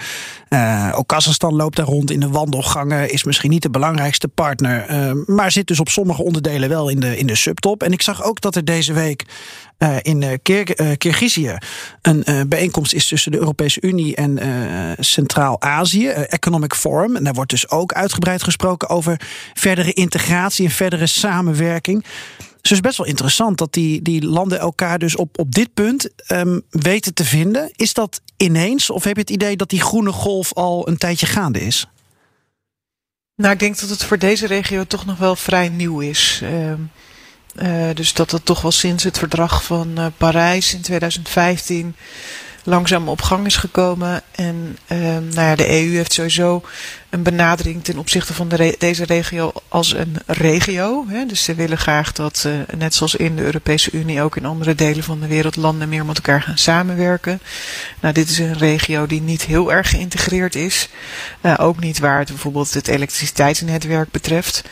[0.92, 5.52] ook Kazachstan loopt daar rond in de wandelgangen, is misschien niet de belangrijkste partner, maar
[5.52, 7.82] zit dus op sommige onderdelen wel in de, in de subtop.
[7.82, 9.24] En ik zag ook dat er deze week
[9.82, 10.32] uh, in uh,
[10.96, 11.56] Kirgizië
[12.02, 14.38] een uh, bijeenkomst is tussen de Europese Unie en
[14.98, 17.16] Centraal-Azië, Economic Forum.
[17.16, 19.20] En daar wordt dus ook uitgebreid gesproken over
[19.54, 22.04] verdere integratie en verdere samenwerking.
[22.62, 25.74] Dus het is best wel interessant dat die, die landen elkaar dus op, op dit
[25.74, 27.70] punt um, weten te vinden.
[27.76, 31.26] Is dat ineens of heb je het idee dat die groene golf al een tijdje
[31.26, 31.86] gaande is?
[33.36, 36.40] Nou, ik denk dat het voor deze regio toch nog wel vrij nieuw is.
[36.42, 36.72] Uh,
[37.56, 41.96] uh, dus dat het toch wel sinds het verdrag van uh, Parijs in 2015
[42.64, 44.22] langzaam op gang is gekomen.
[44.30, 46.62] En uh, nou ja, de EU heeft sowieso
[47.12, 48.48] een benadering ten opzichte van
[48.78, 51.04] deze regio als een regio.
[51.08, 51.26] Hè.
[51.26, 54.74] Dus ze willen graag dat, uh, net zoals in de Europese Unie, ook in andere
[54.74, 57.40] delen van de wereld landen meer met elkaar gaan samenwerken.
[58.00, 60.88] Nou, dit is een regio die niet heel erg geïntegreerd is.
[61.40, 64.64] Uh, ook niet waar het bijvoorbeeld het elektriciteitsnetwerk betreft.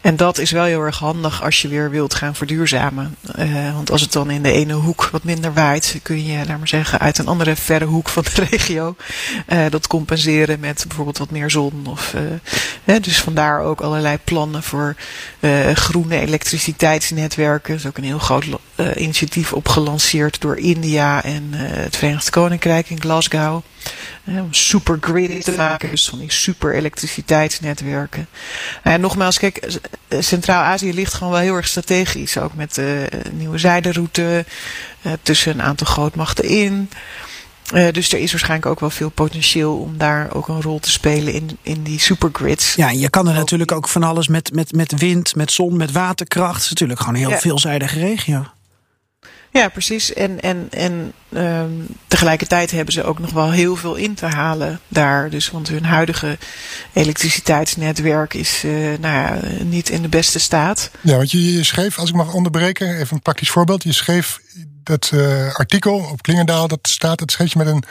[0.00, 3.16] En dat is wel heel erg handig als je weer wilt gaan verduurzamen.
[3.38, 6.58] Uh, want als het dan in de ene hoek wat minder waait, kun je, laat
[6.58, 8.96] maar zeggen, uit een andere verre hoek van de regio
[9.70, 12.20] dat compenseren met bijvoorbeeld wat meer zon of, uh,
[12.84, 14.96] hè, dus vandaar ook allerlei plannen voor
[15.40, 17.74] uh, groene elektriciteitsnetwerken.
[17.74, 18.44] Er is ook een heel groot
[18.76, 23.62] uh, initiatief opgelanceerd door India en het Verenigd Koninkrijk in Glasgow.
[24.24, 28.28] om supergrid te maken, dus van die super elektriciteitsnetwerken.
[28.82, 32.38] En nogmaals, kijk, Centraal-Azië ligt gewoon wel heel erg strategisch.
[32.38, 34.44] Ook met de nieuwe zijderoute
[35.22, 36.90] tussen een aantal grootmachten in.
[37.74, 40.90] Uh, dus er is waarschijnlijk ook wel veel potentieel om daar ook een rol te
[40.90, 42.74] spelen in, in die supergrids.
[42.74, 45.92] Ja, je kan er natuurlijk ook van alles met, met, met wind, met zon, met
[45.92, 46.54] waterkracht.
[46.54, 47.38] Het is natuurlijk gewoon een heel ja.
[47.38, 48.46] veelzijdige regio.
[49.56, 50.12] Ja, precies.
[50.12, 54.80] En, en, en um, tegelijkertijd hebben ze ook nog wel heel veel in te halen
[54.88, 55.30] daar.
[55.30, 56.38] Dus, want hun huidige
[56.92, 60.90] elektriciteitsnetwerk is uh, nou ja, niet in de beste staat.
[61.00, 63.82] Ja, want je, je schreef, als ik mag onderbreken, even een praktisch voorbeeld.
[63.82, 64.40] Je schreef
[64.82, 67.84] dat uh, artikel op Klingendaal, dat staat, dat schreef je met een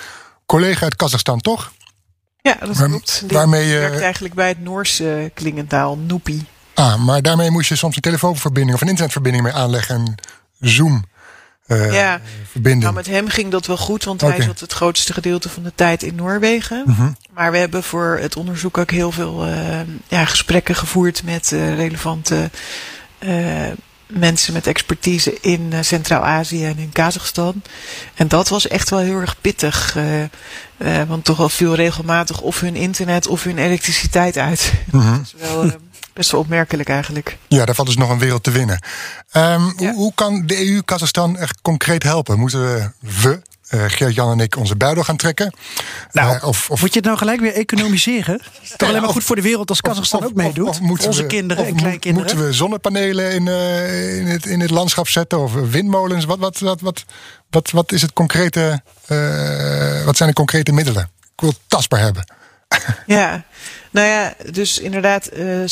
[0.45, 1.71] collega uit Kazachstan, toch?
[2.41, 3.23] Ja, dat klopt.
[3.27, 6.45] Die waarmee je- werkt eigenlijk bij het Noorse Klingendaal, Noepi.
[6.73, 9.95] Ah, maar daarmee moest je soms een telefoonverbinding of een internetverbinding mee aanleggen.
[9.95, 10.17] Een
[10.59, 11.05] Zoom
[11.65, 12.21] eh, ja,
[12.61, 15.71] nou met hem ging dat wel goed, want hij zat het grootste gedeelte van de
[15.75, 16.83] tijd in Noorwegen.
[16.85, 17.11] Mhm.
[17.33, 21.75] Maar we hebben voor het onderzoek ook heel veel eh, ja, gesprekken gevoerd met eh,
[21.75, 22.49] relevante
[24.07, 27.61] mensen met expertise in Centraal-Azië en in Kazachstan.
[28.13, 29.97] En dat was echt wel heel erg pittig.
[31.07, 34.73] want toch wel viel regelmatig of hun internet of hun elektriciteit uit.
[34.91, 35.11] Mhm.
[35.17, 35.71] Dat is wel
[36.15, 37.37] best wel opmerkelijk eigenlijk.
[37.47, 38.79] Ja, daar valt dus nog een wereld te winnen.
[39.31, 42.39] Ehm, hoe, hoe kan de EU Kazachstan echt concreet helpen?
[42.39, 42.89] Moeten we,
[43.21, 45.53] we eh, Geert-Jan en ik, onze buidel gaan trekken?
[46.11, 48.41] Nou, Eh, of, of, Moet je het nou gelijk weer economiseren?
[48.77, 50.67] Toch alleen maar goed voor de wereld als Kazachstan ook meedoet?
[50.67, 52.27] of- of moeten Onze we- kinderen of en kleinkinderen.
[52.27, 55.39] Moeten we zonnepanelen in, eh, in, het, in het landschap zetten?
[55.39, 56.25] Of windmolens?
[56.25, 57.05] Wat, wat, wat, wat,
[57.49, 61.03] wat, wat, is het concrete, eh, wat zijn de concrete middelen?
[61.35, 62.33] Ik wil het tastbaar hebben.
[63.05, 63.43] Ja,
[63.95, 65.69] nou ja, dus inderdaad eh, eh,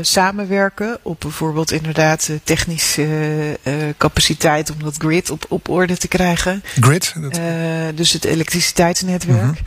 [0.00, 3.58] samenwerken op bijvoorbeeld inderdaad eh, technische
[3.96, 6.62] capaciteit om dat grid op, op orde te krijgen.
[6.80, 7.14] Grid?
[7.20, 7.40] Dat,
[7.94, 9.60] dus het elektriciteitsnetwerk.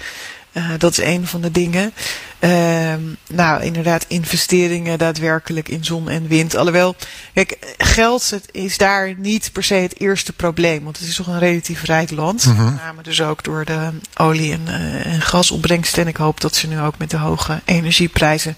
[0.55, 1.93] Eh, dat is een van de dingen.
[2.39, 6.55] Ehm, nou, inderdaad, investeringen daadwerkelijk in zon en wind.
[6.55, 6.95] Alhoewel,
[7.33, 10.83] kijk, geld het is daar niet per se het eerste probleem.
[10.83, 12.45] Want het is toch een relatief rijk land.
[12.45, 12.63] Mhm.
[12.63, 16.01] Met name dus ook door de olie- en, eh, en gasopbrengsten.
[16.01, 18.57] En ik hoop dat ze nu ook met de hoge energieprijzen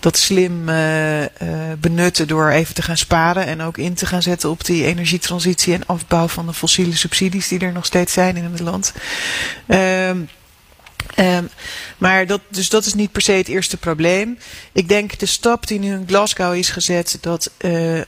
[0.00, 1.24] dat slim eh,
[1.78, 3.46] benutten door even te gaan sparen.
[3.46, 7.48] En ook in te gaan zetten op die energietransitie en afbouw van de fossiele subsidies
[7.48, 8.92] die er nog steeds zijn in het land.
[9.66, 10.18] Ehm
[11.14, 11.44] Ehm,
[11.98, 14.38] maar dat, dus dat is niet per se het eerste probleem.
[14.72, 18.00] Ik denk de stap die nu in Glasgow is gezet, dat eh,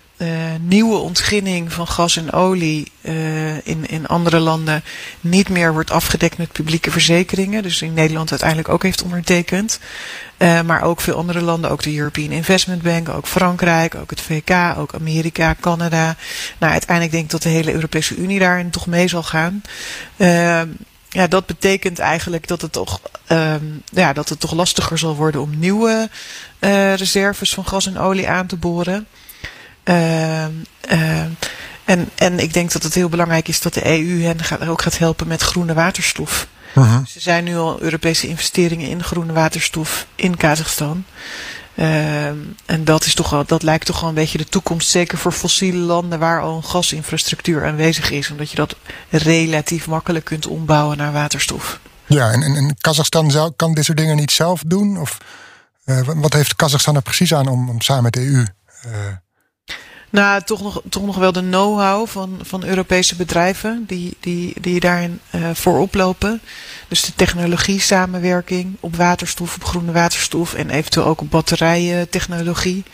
[0.60, 4.84] nieuwe ontginning van gas en olie eh, in, in andere landen
[5.20, 7.62] niet meer wordt afgedekt met publieke verzekeringen.
[7.62, 9.78] Dus in Nederland uiteindelijk ook heeft ondertekend.
[10.38, 14.78] Maar ook veel andere landen, ook de European Investment Bank, ook Frankrijk, ook het VK,
[14.78, 16.16] ook Amerika, Canada.
[16.58, 19.62] Nou, uiteindelijk denk ik dat de hele Europese Unie daarin toch mee zal gaan.
[20.16, 20.68] Ehm,
[21.14, 25.40] ja, dat betekent eigenlijk dat het toch, ehm, ja, dat het toch lastiger zal worden
[25.40, 26.08] om nieuwe
[26.58, 29.06] eh, reserves van gas en olie aan te boren.
[29.82, 30.50] Ehm,
[30.80, 31.30] ehm,
[31.84, 34.82] en, en ik denk dat het heel belangrijk is dat de EU hen gaat, ook
[34.82, 36.46] gaat helpen met groene waterstof.
[36.74, 41.04] Dus er zijn nu al Europese investeringen in groene waterstof in Kazachstan.
[41.76, 45.32] Ehm, en dat, is toch dat lijkt toch wel een beetje de toekomst, zeker voor
[45.32, 48.30] fossiele landen waar al een gasinfrastructuur aanwezig is.
[48.30, 48.76] Omdat je dat
[49.10, 51.80] relatief makkelijk kunt ombouwen naar waterstof.
[52.06, 54.98] Ja, en, en, Kazachstan zou, kan dit soort dingen niet zelf doen?
[55.00, 55.18] Of
[55.84, 58.44] eh, wat- wat heeft Kazachstan er precies aan om, om samen met de EU...
[58.82, 58.90] eh,
[60.14, 64.80] Nou, toch nog, toch nog wel de know-how van, van Europese bedrijven die, die, die
[64.80, 66.40] daarin eh voorop lopen.
[66.88, 72.84] Dus de technologie samenwerking op waterstof, op groene waterstof en eventueel ook op batterijtechnologie.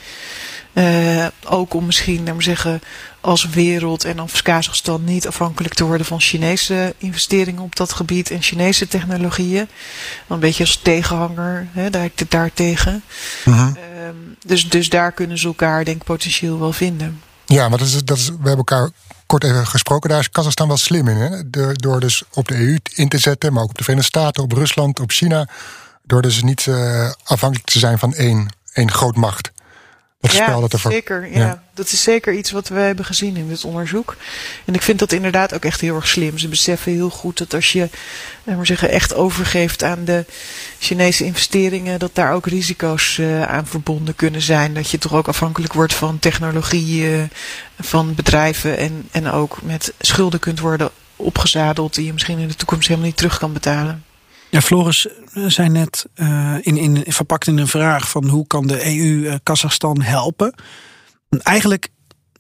[0.73, 2.81] Eh, ook om misschien, laten zeggen,
[3.21, 8.31] als wereld en als Kazachstan niet afhankelijk te worden van Chinese investeringen op dat gebied
[8.31, 9.69] en Chinese technologieën.
[10.29, 13.03] Een beetje als tegenhanger hè, daar, daartegen.
[13.45, 13.59] mhm.
[13.59, 14.15] Ehm,
[14.47, 17.21] dus, dus daar kunnen ze elkaar denk ik potentieel wel vinden.
[17.47, 18.91] Ja, maar dat is, dat is, we hebben elkaar
[19.27, 20.11] kort even gesproken.
[20.11, 21.17] Daar is Kazachstan wel slim in.
[21.17, 21.51] Hè?
[21.51, 24.43] Door, door dus op de EU in te zetten, maar ook op de Verenigde Staten,
[24.43, 25.49] op Rusland, op China.
[26.03, 29.51] Door dus niet eh, afhankelijk te zijn van één, één grootmacht.
[30.21, 30.93] Dat ja, spel dat ervoor.
[30.93, 31.31] zeker.
[31.31, 31.39] Ja.
[31.39, 31.63] Ja.
[31.75, 34.17] Dat is zeker iets wat we hebben gezien in dit onderzoek.
[34.65, 36.39] En ik vind dat inderdaad ook echt heel erg slim.
[36.39, 37.89] Ze beseffen heel goed dat als je
[38.45, 40.25] laten we zeggen, echt overgeeft aan de
[40.79, 44.75] Chinese investeringen, dat daar ook risico's eh, aan verbonden kunnen zijn.
[44.75, 47.23] Dat je toch ook afhankelijk wordt van technologie eh,
[47.81, 52.55] van bedrijven en, en ook met schulden kunt worden opgezadeld die je misschien in de
[52.55, 54.05] toekomst helemaal niet terug kan betalen.
[54.51, 58.67] Ja, Floris eh, zei net eh, in, in, verpakt in een vraag van hoe kan
[58.67, 60.55] de EU eh, Kazachstan helpen.
[61.43, 61.89] Eigenlijk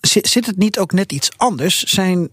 [0.00, 1.82] zit, het niet ook net iets anders?
[1.82, 2.28] Zijn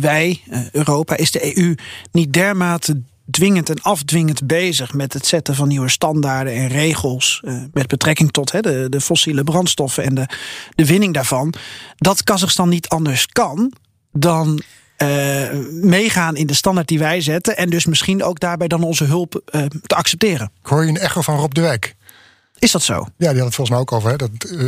[0.00, 1.74] wij, Europa, is de EU
[2.12, 7.86] niet dermate dwingend en afdwingend bezig met het zetten van nieuwe standaarden en regels met
[7.86, 10.26] betrekking tot de, de fossiele brandstoffen en de,
[10.74, 11.54] de winning daarvan,
[11.96, 13.72] dat Kazachstan niet anders kan
[14.12, 14.62] dan
[15.02, 17.56] eh, meegaan in de standaard die wij zetten.
[17.56, 20.50] En dus misschien ook daarbij dan onze hulp eh, te accepteren.
[20.62, 21.94] Ik hoor je een echo van Rob de Wijk.
[22.58, 22.94] Is dat zo?
[22.94, 24.10] Ja, die had het volgens mij ook over.
[24.10, 24.16] Hè?
[24.16, 24.58] Dat, eh,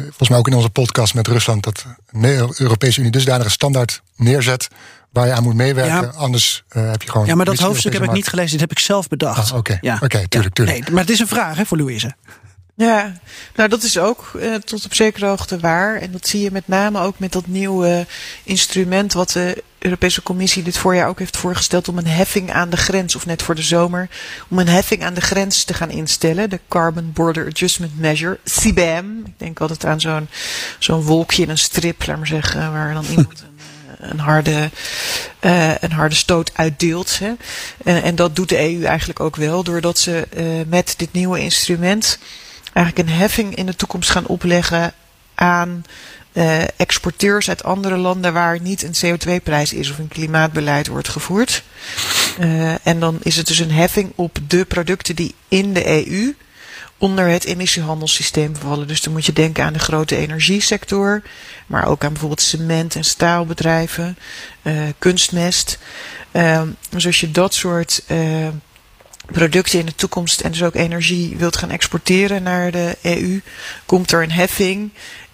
[0.00, 1.62] volgens mij ook in onze podcast met Rusland.
[1.62, 4.68] Dat de Europese Unie dusdanige standaard neerzet.
[5.12, 6.02] waar je aan moet meewerken.
[6.02, 6.12] Ja.
[6.16, 7.26] Anders heb je gewoon.
[7.26, 8.50] Ja, maar dat hoofdstuk heb ik niet gelezen.
[8.50, 9.50] Dit heb ik zelf bedacht.
[9.50, 9.78] Ah, oké.
[9.80, 9.98] Ja.
[10.02, 10.78] Oké, tuurlijk, tuurlijk.
[10.80, 12.14] Nee, maar het is een vraag hè, voor Louise.
[12.80, 13.12] Ja,
[13.54, 15.96] nou dat is ook eh, tot op zekere hoogte waar.
[15.96, 18.06] En dat zie je met name ook met dat nieuwe
[18.44, 22.76] instrument wat de Europese Commissie dit voorjaar ook heeft voorgesteld om een heffing aan de
[22.76, 24.08] grens, of net voor de zomer,
[24.48, 26.50] om een heffing aan de grens te gaan instellen.
[26.50, 29.22] De Carbon Border Adjustment Measure, CBAM.
[29.26, 30.28] Ik denk altijd aan zo'n
[30.78, 33.44] zo'n wolkje in een strip, laat maar zeggen, waar dan iemand
[33.98, 34.70] een, eh, harde,
[35.38, 37.18] eh, een harde stoot uitdeelt.
[37.18, 37.32] Hè.
[37.84, 40.26] En, en dat doet de EU eigenlijk ook wel, doordat ze
[40.68, 42.18] met dit nieuwe instrument
[42.72, 44.92] eigenlijk een heffing in de toekomst gaan opleggen
[45.34, 45.84] aan
[46.32, 51.62] eh, exporteurs uit andere landen waar niet een CO2-prijs is of een klimaatbeleid wordt gevoerd.
[52.38, 56.34] Eh, en dan is het dus een heffing op de producten die in de EU
[56.98, 58.88] onder het emissiehandelssysteem vallen.
[58.88, 61.22] Dus dan moet je denken aan de grote energiesector,
[61.66, 64.18] maar ook aan bijvoorbeeld cement- en staalbedrijven,
[64.62, 65.78] eh, kunstmest.
[66.30, 68.02] Ehm, dus als je dat soort
[69.32, 73.40] producten in de toekomst en dus ook energie wilt gaan exporteren naar de EU,
[73.86, 74.90] komt er een heffing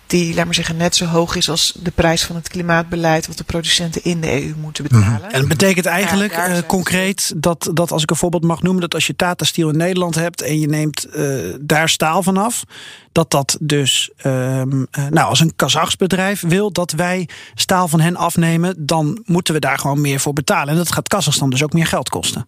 [0.07, 3.39] die, laat maar zeggen, net zo hoog is als de prijs van het klimaatbeleid wat
[3.39, 5.33] de producenten in de EU moeten betalen.
[5.33, 8.81] En dat betekent eigenlijk Ja, eh, concreet dat, dat, als ik een voorbeeld mag noemen,
[8.81, 11.25] dat als je Tata Steel in Nederland hebt en je neemt eh,
[11.61, 12.65] daar staal vanaf,
[13.13, 18.01] dat dat dus, ehm, eh, nou, als een Kazachs bedrijf wil dat wij staal van
[18.01, 20.69] hen afnemen, dan moeten we daar gewoon meer voor betalen.
[20.69, 22.47] En dat gaat Kazachstan dus ook meer geld kosten.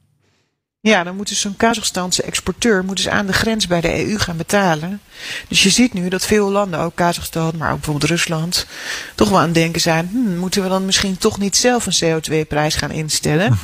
[0.81, 4.19] Ja, dan moet dus zo'n Kazachstanse exporteur moet dus aan de grens bij de EU
[4.19, 5.01] gaan betalen.
[5.49, 8.67] Dus je ziet nu dat veel landen, ook Kazachstan, maar ook bijvoorbeeld Rusland,
[9.14, 12.21] toch wel aan het denken zijn: hmm, moeten we dan misschien toch niet zelf een
[12.23, 13.59] CO2-prijs gaan instellen?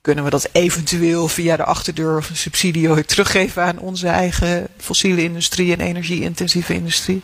[0.00, 4.66] Kunnen we dat eventueel via de achterdeur of een subsidie ooit teruggeven aan onze eigen
[4.78, 7.22] fossiele industrie en energie-intensieve industrie?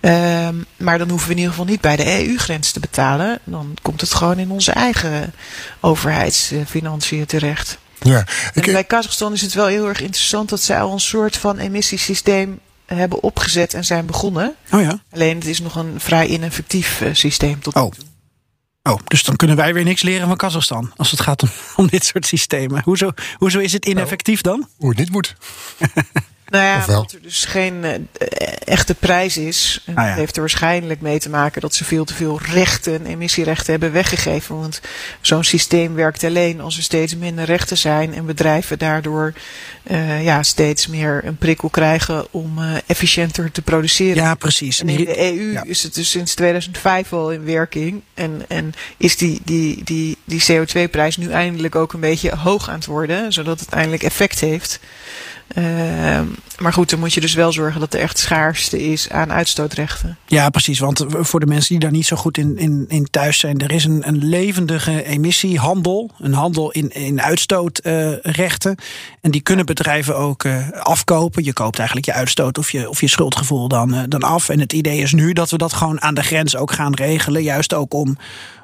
[0.00, 3.38] Ehm, maar dan hoeven we in ieder geval niet bij de EU-grens te betalen.
[3.44, 5.34] Dan komt het gewoon in onze eigen
[5.80, 7.78] overheidsfinanciën terecht.
[8.00, 11.36] Ja, En bij Kazachstan is het wel heel erg interessant dat zij al een soort
[11.36, 14.54] van emissiesysteem hebben opgezet en zijn begonnen.
[14.70, 15.02] Oh ja.
[15.10, 17.92] Alleen het is nog een vrij ineffectief eh, systeem tot Oh.
[18.82, 21.86] Oh, dus dan kunnen wij weer niks leren van Kazachstan als het gaat om, om
[21.86, 22.82] dit soort systemen.
[22.84, 24.68] Hoezo, hoezo is het ineffectief dan?
[24.76, 25.34] Hoe het niet moet.
[26.50, 27.98] Nou ja, omdat er dus geen eh,
[28.64, 29.82] echte prijs is.
[29.86, 30.08] En Ah, ja.
[30.08, 33.92] Dat heeft er waarschijnlijk mee te maken dat ze veel te veel rechten, emissierechten hebben
[33.92, 34.58] weggegeven.
[34.60, 34.80] Want
[35.20, 39.32] zo'n systeem werkt alleen als er steeds minder rechten zijn en bedrijven daardoor
[39.82, 44.22] eh, ja, steeds meer een prikkel krijgen om eh, efficiënter te produceren.
[44.22, 44.80] Ja, precies.
[44.80, 48.02] En in de EU is het dus sinds 2005 al in werking.
[48.14, 52.74] En, en is die, die, die, die CO2-prijs nu eindelijk ook een beetje hoog aan
[52.74, 54.80] het worden, zodat het eindelijk effect heeft.
[55.54, 56.24] Ehm,
[56.58, 60.18] maar goed, dan moet je dus wel zorgen dat er echt schaarste is aan uitstootrechten.
[60.26, 60.78] Ja, precies.
[60.78, 63.72] Want voor de mensen die daar niet zo goed in, in, in thuis zijn, er
[63.72, 66.10] is een, een levendige emissiehandel.
[66.18, 68.76] Een handel in, in uitstootrechten.
[69.20, 71.44] en die kunnen bedrijven ook eh, afkopen.
[71.44, 74.48] Je koopt eigenlijk je uitstoot of je, of je schuldgevoel dan, eh, dan af.
[74.48, 77.42] En het idee is nu dat we dat gewoon aan de grens ook gaan regelen.
[77.42, 78.16] Juist ook om.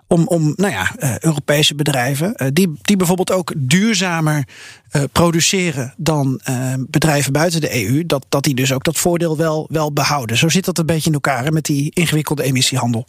[0.08, 4.44] Om, om nou ja, eh, Europese bedrijven, eh, die, die bijvoorbeeld ook duurzamer
[4.90, 6.40] eh, produceren dan
[6.88, 10.36] bedrijven buiten de EU, dat, dat die dus ook dat voordeel wel, wel behouden.
[10.36, 13.06] Zo zit dat een beetje in elkaar met die ingewikkelde emissiehandel.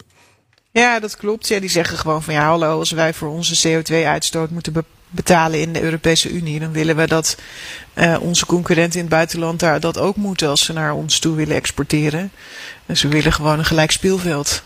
[0.71, 1.47] Ja, dat klopt.
[1.47, 5.61] Ja, die zeggen gewoon van ja, hallo, als wij voor onze CO2-uitstoot moeten be- betalen
[5.61, 7.37] in de Europese Unie, dan willen we dat
[8.21, 11.55] onze concurrenten in het buitenland daar dat ook moeten als ze naar ons toe willen
[11.55, 12.31] exporteren.
[12.85, 14.63] Dus we willen gewoon een gelijk speelveld.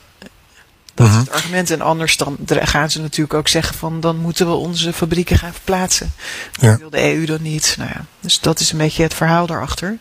[0.94, 1.72] Dat is het argument.
[1.72, 5.54] En anders dan gaan ze natuurlijk ook zeggen van dan moeten we onze fabrieken gaan
[5.54, 6.14] verplaatsen.
[6.52, 6.78] Dat Ja.
[6.78, 7.76] wil de EU dan niet.
[7.78, 9.98] Nou ja, dus dat is een beetje het verhaal daarachter.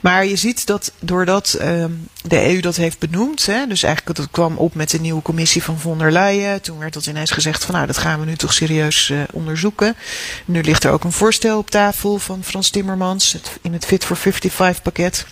[0.00, 1.90] Maar je ziet dat doordat ehm,
[2.22, 5.62] de EU dat heeft benoemd, hè, dus eigenlijk dat kwam op met de nieuwe commissie
[5.62, 6.62] van von der Leyen.
[6.62, 9.96] Toen werd dat ineens gezegd van nou dat gaan we nu toch serieus eh, onderzoeken.
[10.44, 14.04] Nu ligt er ook een voorstel op tafel van Frans Timmermans het, in het Fit
[14.04, 15.26] for 55 pakket.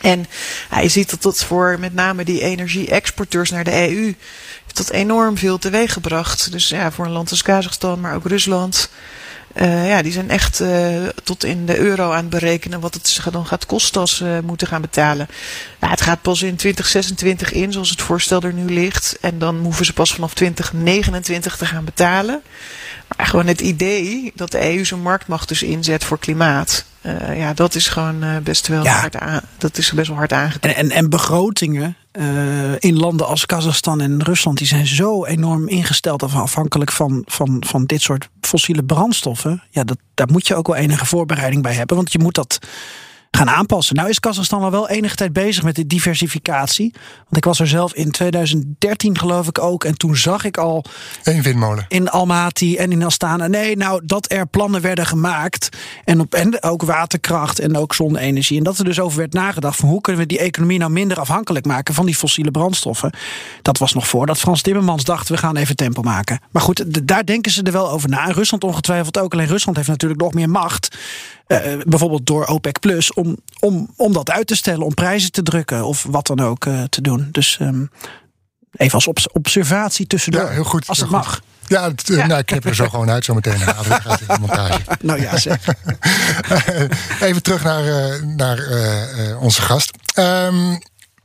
[0.00, 0.26] En
[0.82, 4.14] je ziet dat dat voor met name die energie-exporteurs naar de EU
[4.74, 6.52] heeft dat enorm veel teweeg gebracht.
[6.52, 8.90] Dus ja, voor een land als Kazachstan, maar ook Rusland.
[9.52, 13.20] eh, ja, die zijn echt eh, tot in de euro aan het berekenen wat het
[13.32, 15.28] dan gaat kosten als ze moeten gaan betalen.
[15.78, 19.16] Het gaat pas in 2026 in, zoals het voorstel er nu ligt.
[19.20, 22.42] En dan hoeven ze pas vanaf 2029 te gaan betalen.
[23.20, 26.84] Maar gewoon het idee dat de EU zijn marktmacht dus inzet voor klimaat.
[27.00, 28.98] eh, ja, dat is gewoon eh, best wel Ja.
[28.98, 30.76] hard aan, dat is best wel hard aangekomen.
[30.76, 32.24] En, en, en begrotingen eh,
[32.78, 37.84] in landen als Kazachstan en Rusland, die zijn zo enorm ingesteld afhankelijk van, van, van
[37.84, 39.62] dit soort fossiele brandstoffen.
[39.70, 42.58] Ja, dat, daar moet je ook wel enige voorbereiding bij hebben, want je moet dat
[43.30, 43.96] gaan aanpassen.
[43.96, 46.92] Nou is Kazachstan al wel enige tijd bezig met de diversificatie.
[47.18, 49.84] Want ik was er zelf in 2013 geloof ik ook.
[49.84, 50.84] En toen zag ik al
[51.22, 51.84] Eén windmolen.
[51.88, 53.46] in Almaty en in Astana.
[53.46, 55.68] Nee, nou, dat er plannen werden gemaakt.
[56.04, 58.58] En, op, en ook waterkracht en ook zonne-energie.
[58.58, 61.20] En dat er dus over werd nagedacht van hoe kunnen we die economie nou minder
[61.20, 63.12] afhankelijk maken van die fossiele brandstoffen.
[63.62, 66.40] Dat was nog voordat Frans Timmermans dacht we gaan even tempo maken.
[66.50, 68.26] Maar goed, daar denken ze er wel over na.
[68.26, 69.32] En Rusland ongetwijfeld ook.
[69.32, 70.96] Alleen Rusland heeft natuurlijk nog meer macht.
[71.50, 75.42] Eh, bijvoorbeeld door OPEC Plus, om, om, om dat uit te stellen, om prijzen te
[75.42, 77.28] drukken of wat dan ook eh, te doen.
[77.32, 77.84] Dus ehm,
[78.72, 80.42] even als obs- observatie tussendoor.
[80.42, 80.86] Ja, heel goed.
[80.86, 81.26] Als heel het goed.
[81.26, 81.40] mag.
[81.66, 84.80] Ja, het, eh, nou, ik knip er zo gewoon uit gaat de montage.
[85.00, 85.58] Nou ja, zeg.
[87.20, 89.90] Even terug naar, eh, naar eh, eh, onze gast.
[90.14, 90.76] Ehm,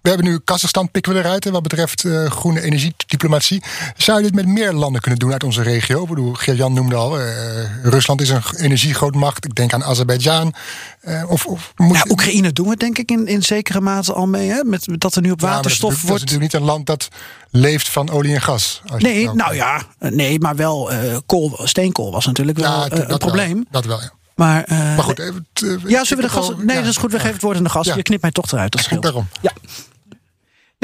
[0.06, 3.64] we hebben nu Kazachstan pikken we eruit hè, wat betreft eh, groene energiediplomatie.
[3.97, 6.03] Zou je dit met meer landen kunnen doen uit onze regio?
[6.03, 9.45] Ik bedoel, Geert-Jan noemde al, eh, Rusland is een energiegrootmacht.
[9.45, 10.53] Ik denk aan Azerbeidzjan.
[11.01, 14.49] Eh, of, of moet Oekraïne doen we denk ik in, in zekere mate al mee.
[14.49, 14.64] Hè?
[14.64, 16.24] Met, dat er nu op Ja, dat waterstof natuurlijk- Dat is wordt.
[16.24, 17.08] natuurlijk niet een land dat
[17.51, 18.82] leeft van olie en gas.
[18.86, 20.91] het Nee, nou ja, nee, maar wel
[21.26, 23.18] kool, steenkool was natuurlijk wel Ja, een wel.
[23.18, 23.66] probleem.
[23.72, 24.12] Dat wel, ja.
[24.36, 25.45] Maar, eh, Maar goed, even,
[25.88, 26.49] ja, zullen we de gas?
[26.58, 26.82] Nee, ja.
[26.82, 27.12] dat is goed.
[27.12, 27.86] We geven het woord aan de gast.
[27.89, 27.95] Ja.
[27.95, 28.72] Je knipt mij toch eruit.
[28.72, 29.03] Dat scheelt.
[29.03, 29.28] Daarom.
[29.41, 29.51] Ja.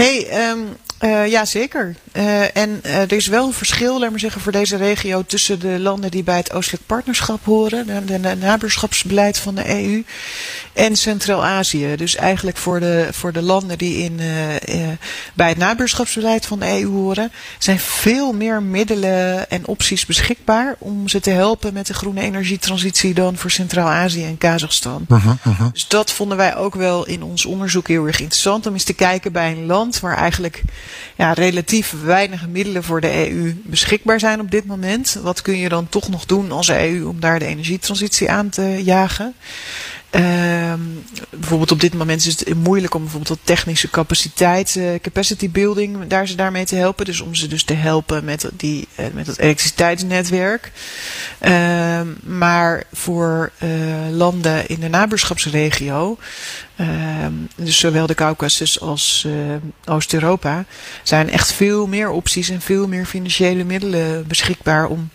[0.01, 0.25] Nee,
[1.01, 1.95] ehm, eh, ja zeker.
[2.11, 5.59] Eh, en eh, er is wel een verschil, laat maar zeggen, voor deze regio tussen
[5.59, 10.03] de landen die bij het Oostelijk Partnerschap horen, de, de, nabuurschapsbeleid van de EU,
[10.73, 11.95] en Centraal-Azië.
[11.95, 14.19] Dus eigenlijk voor de, voor de landen die in,
[15.33, 21.07] bij het nabuurschapsbeleid van de EU horen, zijn veel meer middelen en opties beschikbaar om
[21.07, 25.05] ze te helpen met de groene energietransitie dan voor Centraal-Azië en Kazachstan.
[25.07, 25.69] Mhm, mhm.
[25.71, 28.65] Dus dat vonden wij ook wel in ons onderzoek heel erg interessant.
[28.65, 30.63] Om eens te kijken bij een land waar eigenlijk
[31.15, 35.19] ja, relatief weinig middelen voor de EU beschikbaar zijn op dit moment.
[35.21, 38.83] Wat kun je dan toch nog doen als EU om daar de energietransitie aan te
[38.83, 39.33] jagen?
[40.11, 40.79] Ehm,
[41.29, 46.07] bijvoorbeeld op dit moment is het moeilijk om bijvoorbeeld wat technische capaciteit, eh, capacity building,
[46.07, 47.05] daar ze daarmee te helpen.
[47.05, 50.71] Dus om ze dus te helpen met, die, eh, met het elektriciteitsnetwerk.
[51.39, 53.69] Ehm, maar voor eh,
[54.11, 56.17] landen in de nabuurschapsregio,
[56.75, 59.27] ehm, dus zowel de Caucasus als
[59.85, 60.65] Oost-Europa,
[61.03, 65.09] zijn echt veel meer opties en veel meer financiële middelen beschikbaar om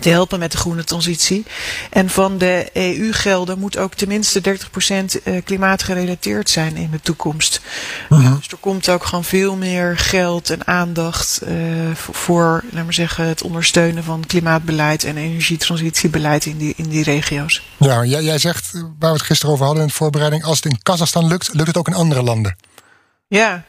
[0.00, 1.44] te helpen met de groene transitie.
[1.90, 7.60] En van de EU-gelden moet ook tenminste 30% eh, klimaatgerelateerd zijn in de toekomst.
[8.08, 11.54] Dus er komt ook gewoon veel meer geld en aandacht eh,
[11.94, 17.62] voor, laat maar zeggen, het ondersteunen van klimaatbeleid en energietransitiebeleid in die, in die regio's.
[17.76, 20.56] Ja, jij, jij zegt, eh, waar we het gisteren over hadden in de voorbereiding, als
[20.56, 22.56] het in Kazachstan lukt, lukt het ook in andere landen.
[23.28, 23.64] Ja.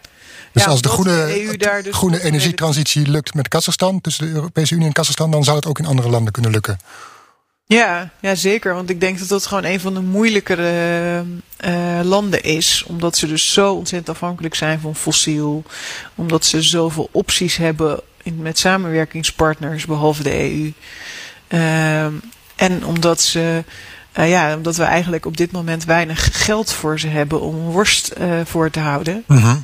[0.58, 4.34] Dus Ja, als de groene, de daar dus groene energietransitie lukt met Kazachstan, tussen de
[4.34, 6.80] Europese Unie en Kazachstan, dan zou het ook in andere landen kunnen lukken.
[7.66, 8.74] Ja, ja, zeker.
[8.74, 11.24] Want ik denk dat dat gewoon een van de moeilijkere
[11.58, 12.84] eh, landen is.
[12.88, 15.64] Omdat ze dus zo ontzettend afhankelijk zijn van fossiel.
[16.16, 20.74] Omdat ze zoveel opties hebben in, met samenwerkingspartners, behalve de EU.
[21.48, 22.14] Ehm,
[22.56, 23.64] en omdat ze.
[24.12, 28.08] eh, ja, omdat we eigenlijk op dit moment weinig geld voor ze hebben om worst
[28.08, 29.24] eh, voor te houden.
[29.28, 29.56] Ehm,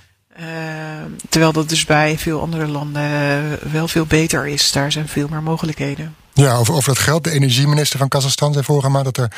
[1.30, 4.72] terwijl dat dus bij veel andere landen eh, wel veel beter is.
[4.72, 6.16] Daar zijn veel meer mogelijkheden.
[6.34, 7.24] Ja, over, over dat geld.
[7.24, 9.32] De energieminister van Kazachstan zei vorige maand dat er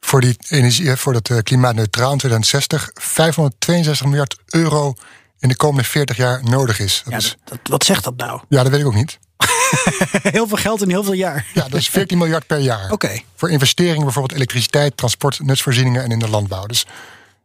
[0.00, 4.94] voor, die energie, eh, voor dat eh, klimaatneutraal in 2060 562 miljard euro
[5.38, 7.02] in de komende 40 jaar nodig is.
[7.04, 8.40] Dat Ja, is dat, wat zegt dat nou?
[8.48, 9.18] ja, dat weet ik ook niet.
[10.22, 11.46] heel veel geld in heel veel jaar.
[11.54, 12.90] Ja, dat is 14 miljard per jaar.
[12.90, 13.20] Oké.
[13.36, 16.66] Voor investeringen, bijvoorbeeld elektriciteit, transport, nutsvoorzieningen en in de landbouw.
[16.66, 16.86] Dus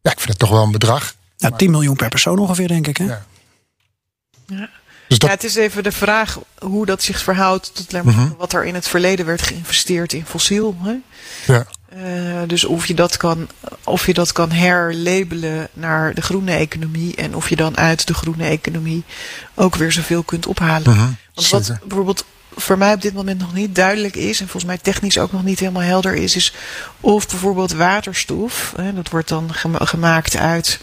[0.01, 1.13] ja, ik vind het toch wel een bedrag.
[1.37, 2.97] Nou, 10 miljoen per persoon ongeveer, denk ik.
[2.97, 3.05] Hè?
[3.05, 3.25] Ja.
[4.47, 4.69] Ja.
[5.07, 8.29] Dus dat, Ja, het is even de vraag hoe dat zich verhoudt tot Mhm.
[8.37, 10.75] wat er in het verleden werd geïnvesteerd in fossiel.
[10.81, 10.95] Hè?
[11.53, 11.65] ja.
[11.89, 13.47] Eh, dus of je, dat kan,
[13.83, 18.13] of je dat kan herlabelen naar de groene economie en of je dan uit de
[18.13, 19.03] groene economie
[19.53, 20.91] ook weer zoveel kunt ophalen.
[20.95, 21.81] Mhm, Want wat zeker.
[21.87, 22.25] bijvoorbeeld
[22.55, 25.43] voor mij op dit moment nog niet duidelijk is, en volgens mij technisch ook nog
[25.43, 26.53] niet helemaal helder is, is
[26.99, 30.79] of bijvoorbeeld waterstof, hè, dat wordt dan gema- gemaakt uit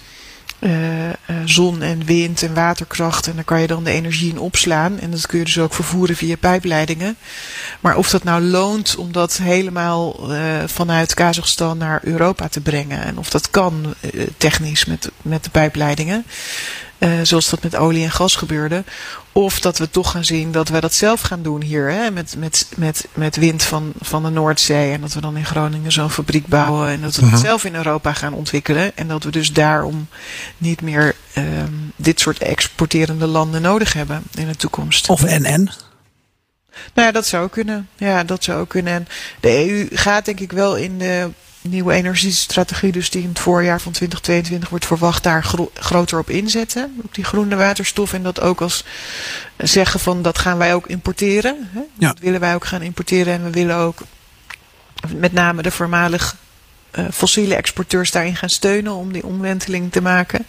[0.65, 3.27] eh, eh, zon en wind en waterkracht.
[3.27, 4.99] En daar kan je dan de energie in opslaan.
[4.99, 7.17] En dat kun je dus ook vervoeren via pijpleidingen.
[7.81, 13.05] Maar of dat nou loont om dat helemaal eh, vanuit Kazachstan naar Europa te brengen.
[13.05, 13.95] En of dat kan
[14.37, 16.25] technisch met, met de pijpleidingen.
[17.05, 18.84] Eh, zoals dat met olie en gas gebeurde.
[19.32, 21.90] Of dat we toch gaan zien dat we dat zelf gaan doen hier.
[21.90, 24.92] Hè, met, met, met, met wind van, van de Noordzee.
[24.92, 26.88] En dat we dan in Groningen zo'n fabriek bouwen.
[26.88, 27.32] En dat we Mhm.
[27.32, 28.96] het zelf in Europa gaan ontwikkelen.
[28.96, 30.09] En dat we dus daarom
[30.59, 35.09] niet meer ehm, dit soort exporterende landen nodig hebben in de toekomst.
[35.09, 35.70] Of NN.
[36.94, 37.88] Nou ja, dat zou kunnen.
[37.96, 38.92] Ja, dat zou ook kunnen.
[38.92, 39.07] En
[39.40, 41.30] de EU gaat denk ik wel in de
[41.69, 46.31] nieuwe energiestrategie, dus die in het voorjaar van 2022 wordt verwacht, daar gro- groter op
[46.31, 46.95] inzetten.
[47.05, 48.12] Op die groene waterstof.
[48.12, 48.85] En dat ook als
[49.57, 51.69] zeggen van dat gaan wij ook importeren.
[51.73, 51.81] Hè?
[51.99, 52.09] Ja.
[52.09, 53.33] Dat willen wij ook gaan importeren.
[53.35, 53.99] En we willen ook
[55.17, 56.37] met name de voormalig
[56.91, 60.47] eh, fossiele exporteurs daarin gaan steunen om die omwenteling te maken.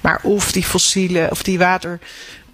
[0.00, 1.98] Maar of die fossiele of die water.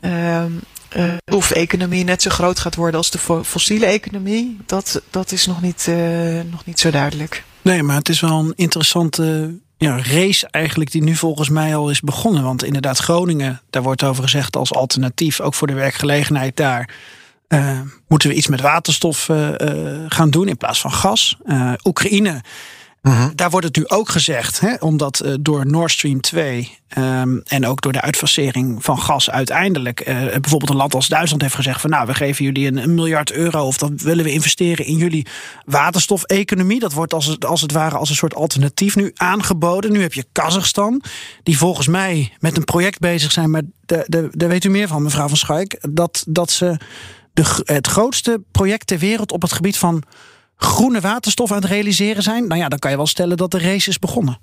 [0.00, 0.50] ehm,
[0.88, 5.32] eh, of economie net zo groot gaat worden als de fo- fossiele economie, dat, dat
[5.32, 5.96] is nog niet, eh,
[6.50, 7.42] nog niet zo duidelijk.
[7.64, 11.90] Nee, maar het is wel een interessante ja, race eigenlijk die nu volgens mij al
[11.90, 12.42] is begonnen.
[12.42, 16.94] Want inderdaad, Groningen, daar wordt over gezegd als alternatief, ook voor de werkgelegenheid daar.
[17.48, 21.38] eh, moeten we iets met waterstof eh, eh, gaan doen in plaats van gas?
[23.04, 27.38] Oekraïne Daar wordt het nu ook gezegd, hè, omdat eh, door Nord Stream 2 ehm,
[27.44, 31.54] en ook door de uitfasering van gas uiteindelijk eh, bijvoorbeeld een land als Duitsland heeft
[31.54, 34.96] gezegd van nou we geven jullie een, miljard euro of dan willen we investeren in
[34.96, 35.26] jullie
[35.64, 36.80] waterstofeconomie.
[36.80, 39.92] Dat wordt als het, als het ware als een soort alternatief nu aangeboden.
[39.92, 41.02] Nu heb je Kazachstan,
[41.42, 43.62] die volgens mij met een project bezig zijn, maar
[44.30, 46.76] daar weet u meer van mevrouw van Schaik, dat, dat ze
[47.32, 50.02] de, het grootste project ter wereld op het gebied van
[50.56, 52.46] groene waterstof aan het realiseren zijn.
[52.46, 54.38] Nou ja, dan kan je wel stellen dat de race is begonnen.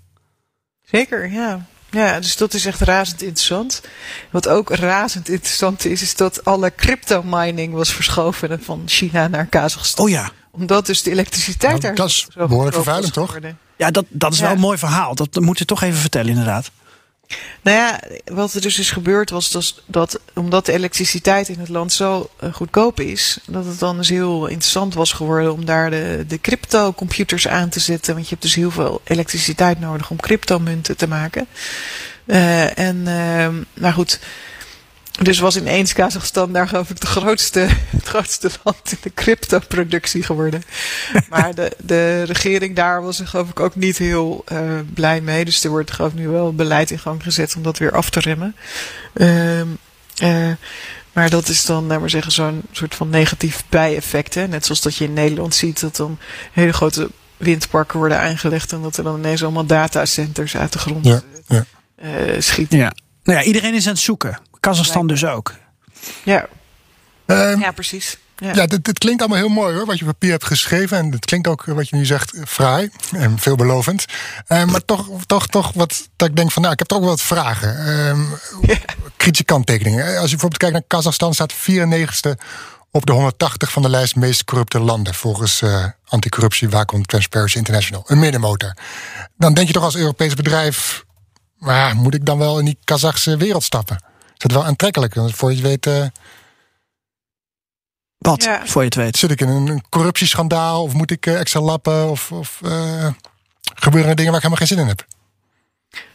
[0.83, 1.65] Zeker, ja.
[1.91, 3.81] Ja, dus dat is echt razend interessant.
[4.29, 9.45] Wat ook razend interessant is, is dat alle crypto mining was verschoven van China naar
[9.45, 10.05] Kazachstan.
[10.05, 10.31] Oh ja.
[10.51, 13.37] Omdat dus de elektriciteit Nou, daar dat is behoorlijk vervuilend, toch?
[13.77, 14.43] Ja, dat, dat is Ja.
[14.45, 15.15] wel een mooi verhaal.
[15.15, 16.71] Dat moet je toch even vertellen, inderdaad.
[17.61, 21.69] Nou ja, wat er dus is gebeurd was dat, dat omdat de elektriciteit in het
[21.69, 25.89] land zo eh, goedkoop is, dat het dan dus heel interessant was geworden om daar
[25.89, 28.13] de, de crypto-computers aan te zetten.
[28.13, 31.47] Want je hebt dus heel veel elektriciteit nodig om cryptomunten te maken.
[32.25, 34.19] Eh, en, ehm maar goed.
[35.19, 37.59] Dus was ineens Kazachstan daar geloof ik de grootste,
[37.97, 40.63] het grootste land in de crypto-productie geworden.
[41.29, 44.59] Maar de, de regering daar was er geloof ik ook niet heel eh,
[44.93, 45.45] blij mee.
[45.45, 48.09] Dus er wordt geloof ik nu wel beleid in gang gezet om dat weer af
[48.09, 48.55] te remmen.
[49.13, 49.67] Ehm,
[50.17, 50.51] eh,
[51.13, 54.33] maar dat is dan, laten we zeggen, zo'n soort van negatief bijeffect.
[54.33, 54.47] Hè?
[54.47, 56.17] Net zoals dat je in Nederland ziet dat dan
[56.51, 58.71] hele grote windparken worden aangelegd.
[58.71, 61.65] En dat er dan ineens allemaal datacenters uit de grond Ja, ja.
[61.95, 62.77] eh, schieten.
[62.77, 62.93] Ja.
[63.23, 64.39] Nou ja, iedereen is aan het zoeken.
[64.61, 65.53] Kazachstan dus ook.
[66.23, 66.47] Ja,
[67.25, 68.17] Ehm, ja precies.
[68.37, 68.53] Ja.
[68.53, 70.97] Ja, dit, dit klinkt allemaal heel mooi hoor, wat je op papier hebt geschreven.
[70.97, 74.05] En het klinkt ook, eh, wat je nu zegt, fraai en veelbelovend.
[74.47, 77.03] Eh, maar toch, toch, toch wat dat ik denk van, nou, ik heb toch ook
[77.03, 77.85] wel wat vragen.
[77.85, 78.21] Ehm,
[79.17, 80.05] Kritische kanttekeningen.
[80.05, 82.37] Als je bijvoorbeeld kijkt naar Kazachstan, staat 94ste
[82.91, 85.13] op de 180 van de lijst meest corrupte landen.
[85.13, 88.03] Volgens eh anticorruptie waakhond Transparency International.
[88.07, 88.73] Een middenmotor.
[89.37, 91.03] Dan denk je toch als Europees bedrijf,
[91.57, 94.09] maar moet ik dan wel in die Kazachse wereld stappen?
[94.41, 95.13] Is dat wel aantrekkelijk?
[95.13, 95.85] Want voor je het weet...
[95.87, 96.05] eh,
[98.17, 98.65] Wat, Ja.
[98.67, 99.17] voor je het weet.
[99.17, 103.07] Zit ik in een corruptieschandaal of moet ik eh, extra lappen of, of eh,
[103.75, 105.05] gebeuren er dingen waar ik helemaal geen zin in heb?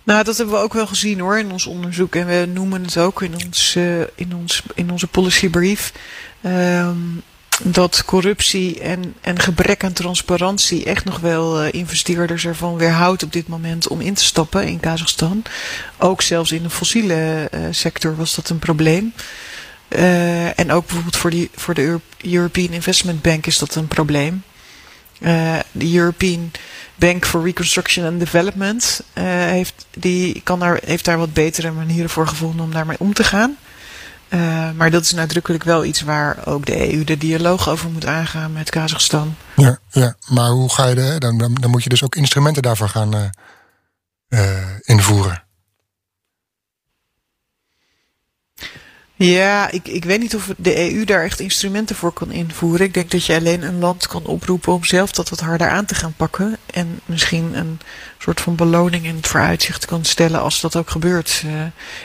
[0.03, 2.15] Nou, dat hebben we ook wel gezien hoor in ons onderzoek.
[2.15, 3.77] En we noemen het ook in, ons,
[4.15, 5.93] in, ons, in onze policybrief.
[6.43, 6.97] ehm,
[7.63, 13.33] dat corruptie en, en gebrek aan transparantie echt nog wel eh, investeerders ervan weerhoudt op
[13.33, 15.43] dit moment om in te stappen in Kazachstan.
[15.99, 19.13] Ook zelfs in de fossiele eh, sector was dat een probleem.
[19.89, 23.89] Eh, en ook bijvoorbeeld voor, die, voor de Euro- European Investment Bank is dat een
[23.89, 24.43] probleem.
[25.73, 26.51] De European
[26.95, 32.29] Bank for Reconstruction and Development heeft, die kan daar, heeft daar wat betere manieren voor
[32.29, 33.57] gevonden om daarmee om te gaan.
[34.29, 38.07] Eh, maar dat is nadrukkelijk wel iets waar ook de EU de dialoog over moet
[38.07, 39.37] aangaan met Kazachstan.
[39.57, 40.15] Ja, ja.
[40.29, 43.25] maar hoe ga je dan, dan, dan moet je dus ook instrumenten daarvoor gaan eh,
[44.29, 45.46] eh, invoeren.
[49.19, 52.87] Ja, ik, ik weet niet of de EU daar echt instrumenten voor kan invoeren.
[52.87, 55.85] Ik denk dat je alleen een land kan oproepen om zelf dat wat harder aan
[55.85, 56.57] te gaan pakken.
[56.73, 57.81] En misschien een
[58.19, 61.43] soort van beloning in het vooruitzicht kan stellen als dat ook gebeurt.
[61.45, 61.53] Eh,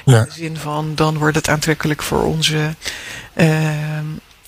[0.06, 0.20] Ja.
[0.20, 2.76] In de zin van, dan wordt het aantrekkelijk voor onze,
[3.34, 4.06] ehm,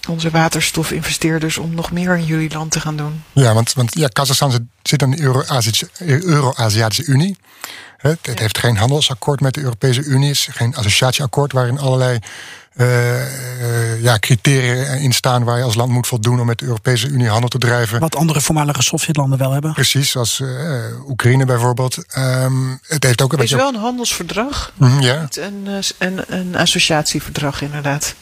[0.10, 3.24] onze waterstofinvesteerders om nog meer in jullie land te gaan doen.
[3.32, 7.38] Ja, want, want ja, Kazachstan zit, in de Euro-Aziatische Euro-Aziatische Unie.
[8.04, 10.28] Het, het heeft geen handelsakkoord met de Europese Unie.
[10.28, 12.20] Het is geen associatieakkoord waarin allerlei
[12.74, 16.66] eh, eh, ja, criteria in staan waar je als land moet voldoen om met de
[16.66, 18.00] Europese Unie handel te drijven.
[18.00, 19.74] Wat andere voormalige Sovjetlanden wel hebben.
[19.74, 22.06] Precies, zoals eh, Oekraïne bijvoorbeeld.
[22.08, 23.66] Ehm, het heeft ook een Het is beetje.
[23.72, 28.16] wel een handelsverdrag, ja, niet een, eh, een, een associatieverdrag inderdaad.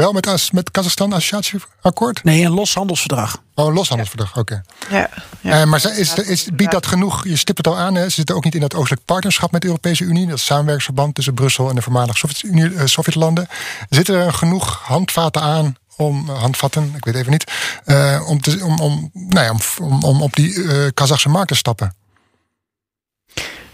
[0.00, 2.24] Wel met, as- met Kazachstan associatieakkoord?
[2.24, 3.42] Nee, een los handelsverdrag.
[3.54, 4.62] Oh, een loshandelsverdrag, oké.
[4.90, 5.08] Ja,
[5.40, 5.60] ja.
[5.60, 7.24] Eh, maar ze- is, is, biedt dat genoeg?
[7.24, 8.02] Je stipt het al aan, hè?
[8.04, 10.26] ze zitten ook niet in dat oostelijk partnerschap met de Europese Unie.
[10.26, 13.48] Dat samenwerksverband tussen Brussel en de voormalige Sovjet-Unie- eh, Sovjetlanden.
[13.88, 17.52] Zitten er genoeg handvaten aan om, eh, handvatten, ik weet even niet,
[17.84, 19.60] eh, om, te, om, om, nou ja, om,
[19.92, 21.94] om, om op die eh Kazachse markt te stappen?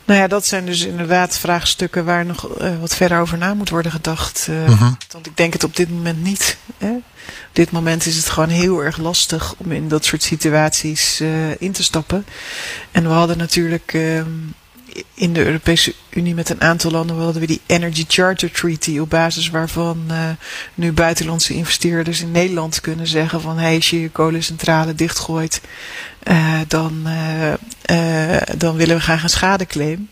[0.06, 3.68] Nou ja, dat zijn dus inderdaad vraagstukken waar nog eh, wat verder over na moet
[3.70, 4.46] worden gedacht.
[4.50, 4.92] eh, Mhm.
[5.12, 6.56] Want ik denk het op dit moment niet.
[6.78, 6.90] Hè?
[7.48, 11.60] Op dit moment is het gewoon heel erg lastig om in dat soort situaties eh,
[11.60, 12.26] in te stappen.
[12.90, 14.26] En we hadden natuurlijk ehm,
[15.14, 19.10] in de Europese Unie met een aantal landen hadden we die Energy Charter Treaty, op
[19.10, 20.28] basis waarvan eh,
[20.74, 25.60] nu buitenlandse investeerders in Nederland kunnen zeggen van hey, als je je kolencentrale dichtgooit,
[26.22, 27.06] eh, dan,
[27.82, 30.08] eh, dan willen we graag een schadeclaim.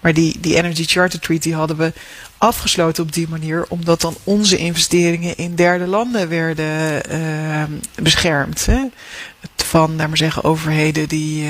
[0.00, 1.92] Maar die, die Energy Charter Treaty hadden we
[2.38, 7.02] afgesloten op die manier, omdat dan onze investeringen in derde landen werden
[8.02, 8.66] beschermd.
[8.66, 8.80] Hè?
[9.56, 11.48] Van, laat maar zeggen, overheden die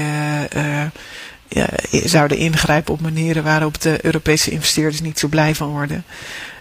[1.55, 6.05] ja, zouden ingrijpen op manieren waarop de Europese investeerders niet zo blij van worden.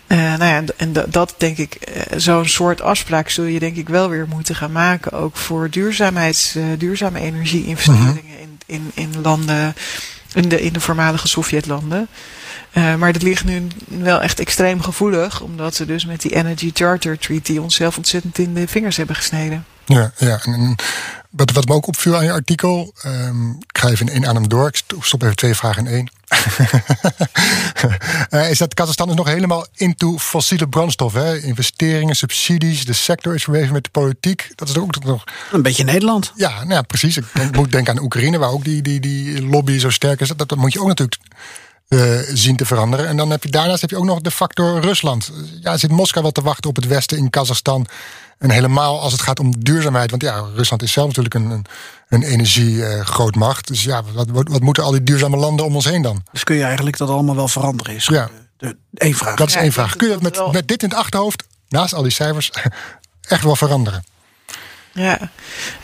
[0.07, 3.75] Eh, nou ja, en, en dat- denk ik, eh, zo'n soort afspraak zul je denk
[3.75, 5.11] ik wel weer moeten gaan maken.
[5.11, 9.75] Ook voor duurzaamheids, eh, duurzame energie-investeringen in, in, in landen,
[10.33, 12.07] in de, in de voormalige Sovjetlanden.
[12.71, 16.71] Eh, maar dat ligt nu wel echt extreem gevoelig, omdat ze dus met die Energy
[16.73, 19.65] Charter Treaty onszelf ontzettend in de vingers hebben gesneden.
[19.85, 20.39] Ja, ja.
[20.43, 20.75] En,
[21.29, 24.47] wat, wat me ook opviel aan je artikel, ehm, ik ga even in één adem
[24.49, 26.09] door, ik st- stop even twee vragen in één.
[28.29, 31.13] Eh, is dat Kazachstan is nog helemaal into fossiele brandstof.
[31.13, 31.37] Hè?
[31.41, 34.51] Investeringen, subsidies, de sector is verweven met de politiek.
[34.55, 35.23] Dat is ook nog.
[35.51, 36.31] Een beetje Nederland.
[36.35, 37.17] Ja, nou ja, precies.
[37.17, 40.27] Ik denk- moet denken aan Oekraïne, waar ook die, die, die lobby zo sterk is.
[40.27, 41.21] Dat, dat moet je ook natuurlijk
[41.91, 43.07] eh, zien te veranderen.
[43.07, 45.31] En dan heb je daarnaast heb je ook nog de factor Rusland.
[45.61, 47.87] Ja, zit Moskou wel te wachten op het Westen in Kazachstan.
[48.37, 50.09] En helemaal als het gaat om duurzaamheid.
[50.09, 51.65] Want ja, Rusland is zelf natuurlijk een, een,
[52.09, 53.67] een energiegrootmacht.
[53.67, 56.23] dus ja, wat, wat, wat moeten al die duurzame landen om ons heen dan?
[56.31, 57.95] Dus kun je eigenlijk dat allemaal wel veranderen?
[57.95, 58.29] Is Ja.
[58.97, 59.35] vraag.
[59.35, 59.95] Dat is één vraag.
[59.95, 62.51] Kun je dat met, met dit in het achterhoofd, naast al die cijfers,
[63.27, 64.03] echt wel veranderen?
[64.93, 65.31] Ja.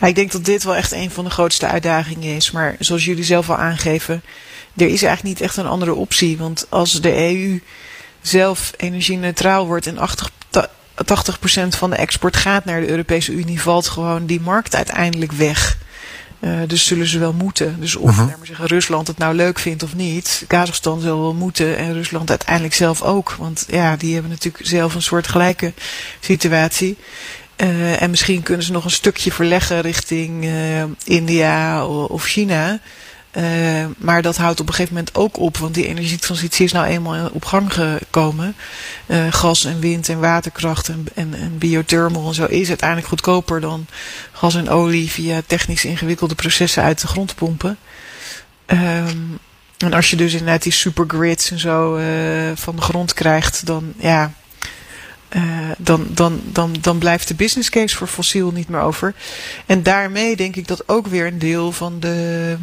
[0.00, 2.50] ja, ik denk dat dit wel echt een van de grootste uitdagingen is.
[2.50, 4.22] Maar zoals jullie zelf al aangeven,
[4.78, 6.38] er is eigenlijk niet echt een andere optie.
[6.38, 7.62] Want als de EU
[8.20, 10.70] zelf energie-neutraal wordt en 80, ta-
[11.04, 15.78] 80% van de export gaat naar de Europese Unie, valt gewoon die markt uiteindelijk weg.
[16.40, 17.76] Eh, dus zullen ze wel moeten.
[17.80, 20.44] Dus of laat maar zeggen, Rusland het nou leuk vindt of niet.
[20.46, 23.34] Kazachstan zal wel moeten en Rusland uiteindelijk zelf ook.
[23.38, 25.72] Want ja, die hebben natuurlijk zelf een soort gelijke
[26.20, 26.96] situatie.
[27.56, 32.80] Eh, en misschien kunnen ze nog een stukje verleggen richting eh, India of China.
[33.38, 36.86] Eh, maar dat houdt op een gegeven moment ook op, want die energietransitie is nou
[36.86, 38.54] eenmaal op gang gekomen.
[39.06, 43.60] Eh, gas en wind en waterkracht en, en, en biothermal en zo is uiteindelijk goedkoper
[43.60, 43.86] dan
[44.32, 47.78] gas en olie via technisch ingewikkelde processen uit de grond pompen.
[48.66, 49.16] Ehm,
[49.76, 52.06] en als je dus inderdaad die supergrids en zo eh,
[52.54, 54.32] van de grond krijgt, dan ja,
[55.78, 59.14] dan, dan, dan, dan blijft de business case voor fossiel niet meer over.
[59.66, 62.56] En daarmee denk ik dat ook weer een deel van de,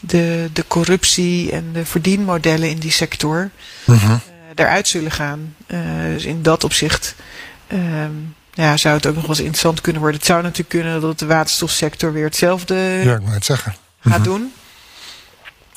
[0.00, 3.50] de, de corruptie en de verdienmodellen in die sector
[3.86, 4.12] eh,
[4.54, 5.54] eruit zullen gaan.
[5.66, 5.78] Eh,
[6.12, 7.14] dus in dat opzicht
[7.66, 8.10] ehm,
[8.54, 10.18] ja, zou het ook nog wel eens interessant kunnen worden.
[10.20, 12.74] Het zou natuurlijk kunnen dat de waterstofsector weer hetzelfde
[13.04, 13.74] Ja, ik het zeggen.
[14.00, 14.52] gaat doen.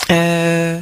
[0.08, 0.82] Eh, eh,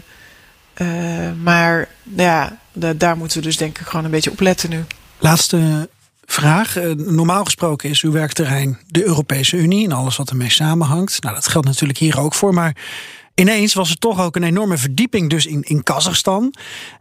[1.42, 4.84] maar ja, da- daar moeten we dus denk ik gewoon een beetje op letten nu.
[5.18, 5.90] Laatste
[6.26, 6.76] vraag.
[6.96, 11.22] Normaal gesproken is uw werkterrein de Europese Unie en alles wat ermee samenhangt.
[11.24, 12.54] Nou, dat geldt natuurlijk hier ook voor.
[12.54, 12.76] Maar
[13.36, 16.54] ineens was er toch ook een enorme verdieping dus in, in Kazachstan.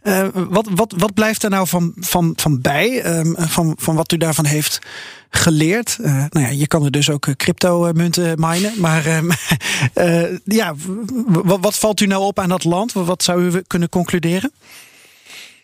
[0.02, 3.00] Eh, wat, wat, wat blijft er nou van, van, van bij?
[3.02, 4.78] ehm, van, van wat u daarvan heeft
[5.30, 5.98] geleerd?
[6.02, 8.72] Eh, nou ja, je kan er dus ook eh, crypto-munten minen.
[8.76, 9.30] Maar ehm,
[9.94, 12.92] eh, ja, w- w- wat valt u nou op aan dat land?
[12.92, 14.52] Wat zou u kunnen concluderen?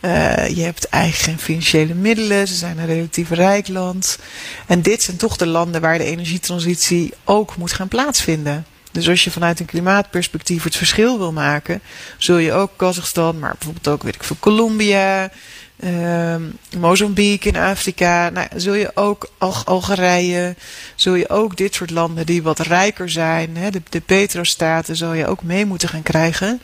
[0.00, 2.48] Eh, je hebt geen financiële middelen.
[2.48, 4.18] Ze zijn een relatief rijk land.
[4.66, 8.66] En dit zijn toch de landen waar de energietransitie ook moet gaan plaatsvinden.
[8.92, 11.80] Dus als je vanuit een klimaatperspectief het verschil wil maken,
[12.18, 15.30] zul je ook Kazachstan, maar bijvoorbeeld ook, weet ik veel, Colombia,
[15.80, 16.42] ehm,
[16.78, 20.54] Mozambique in Afrika, nou, zul je ook Al- Algerije,
[20.94, 25.12] zul je ook dit soort landen die wat rijker zijn, hè, de, de petrostaten, zul
[25.12, 26.60] je ook mee moeten gaan krijgen.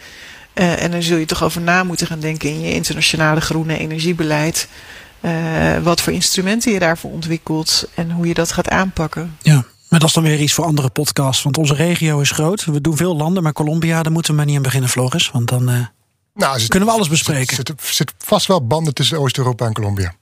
[0.52, 3.78] Eh, en dan zul je toch over na moeten gaan denken in je internationale groene
[3.78, 4.68] energiebeleid.
[5.20, 9.36] eh, wat voor instrumenten je daarvoor ontwikkelt en hoe je dat gaat aanpakken.
[9.42, 11.42] Ja, maar dat is dan weer iets voor andere podcasts.
[11.42, 12.64] Want onze regio is groot.
[12.64, 15.30] We doen veel landen, maar Colombia, daar moeten we maar niet aan beginnen, Floris.
[15.30, 15.80] Want dan eh,
[16.34, 17.48] Nou, zit- kunnen we alles bespreken.
[17.48, 20.14] Er zitten zit vast wel banden tussen Oost-Europa en Colombia.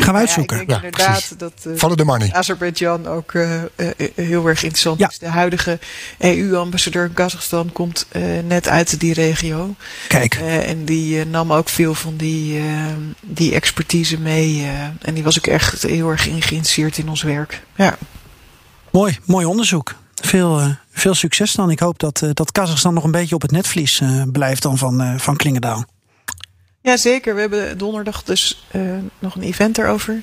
[0.00, 0.56] Gaan we uitzoeken.
[0.56, 1.36] Ja, ik denk Ja, inderdaad precies.
[1.38, 2.32] dat eh, Follow the money.
[2.32, 3.68] Azerbeidzjan ook eh, eh,
[4.14, 5.18] heel erg interessant is.
[5.18, 5.78] De huidige
[6.18, 9.74] EU-ambassadeur in Kazachstan komt eh, net uit die regio.
[10.08, 10.34] Kijk.
[10.34, 12.60] Eh, en die eh, nam ook veel van die,
[13.20, 14.62] die expertise mee.
[14.62, 17.62] eh, en die was ook echt heel erg in geïnteresseerd in ons werk.
[17.76, 17.96] Ja.
[18.94, 19.94] Mooi, mooi onderzoek.
[20.14, 21.70] Veel, eh, veel succes dan.
[21.70, 24.78] Ik hoop dat, eh, dat Kazachstan nog een beetje op het netvlies eh, blijft dan
[24.78, 25.84] van, van Klingendaal.
[26.84, 27.34] Ja, zeker.
[27.34, 28.80] We hebben donderdag dus eh,
[29.18, 30.20] nog een event erover.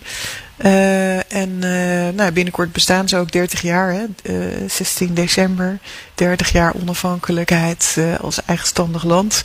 [0.57, 3.93] Eh, en eh, nou, binnenkort bestaan ze ook 30 jaar.
[3.93, 4.05] Hè?
[4.23, 5.79] Eh, 16 december.
[6.15, 9.43] 30 jaar onafhankelijkheid als eigenstandig land.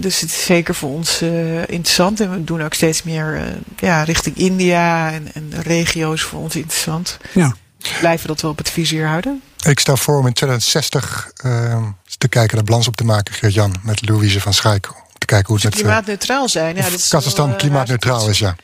[0.00, 1.22] Dus het is zeker voor ons
[1.66, 2.20] interessant.
[2.20, 3.42] En we doen ook steeds meer
[3.76, 7.18] ja, richting India en, en regio's voor ons interessant.
[7.32, 7.54] Ja.
[7.78, 9.42] We blijven dat wel op het vizier houden.
[9.66, 11.82] Ik stel voor om in 2060 eh,
[12.18, 14.88] te kijken, de balans op te maken, Geert-Jan, met Louise van Schaik.
[15.20, 16.76] Te kijken hoe het met Klimaatneutraal zijn.
[16.76, 18.56] Ja, dat is Kazachstan wel, eh, klimaatneutraal is, ja.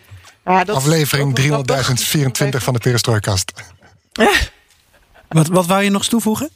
[0.45, 2.05] ja, dat is Aflevering ook wel grappig.
[2.59, 3.53] 300.024 van de Perestrooikast.
[5.29, 6.51] Wat, wat wou je nog eens toevoegen?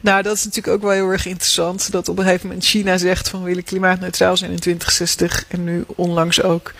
[0.00, 1.92] Nou, dat is natuurlijk ook wel heel erg interessant.
[1.92, 5.44] Dat op een gegeven moment China zegt van we willen klimaatneutraal zijn in 2060.
[5.48, 6.72] En nu onlangs ook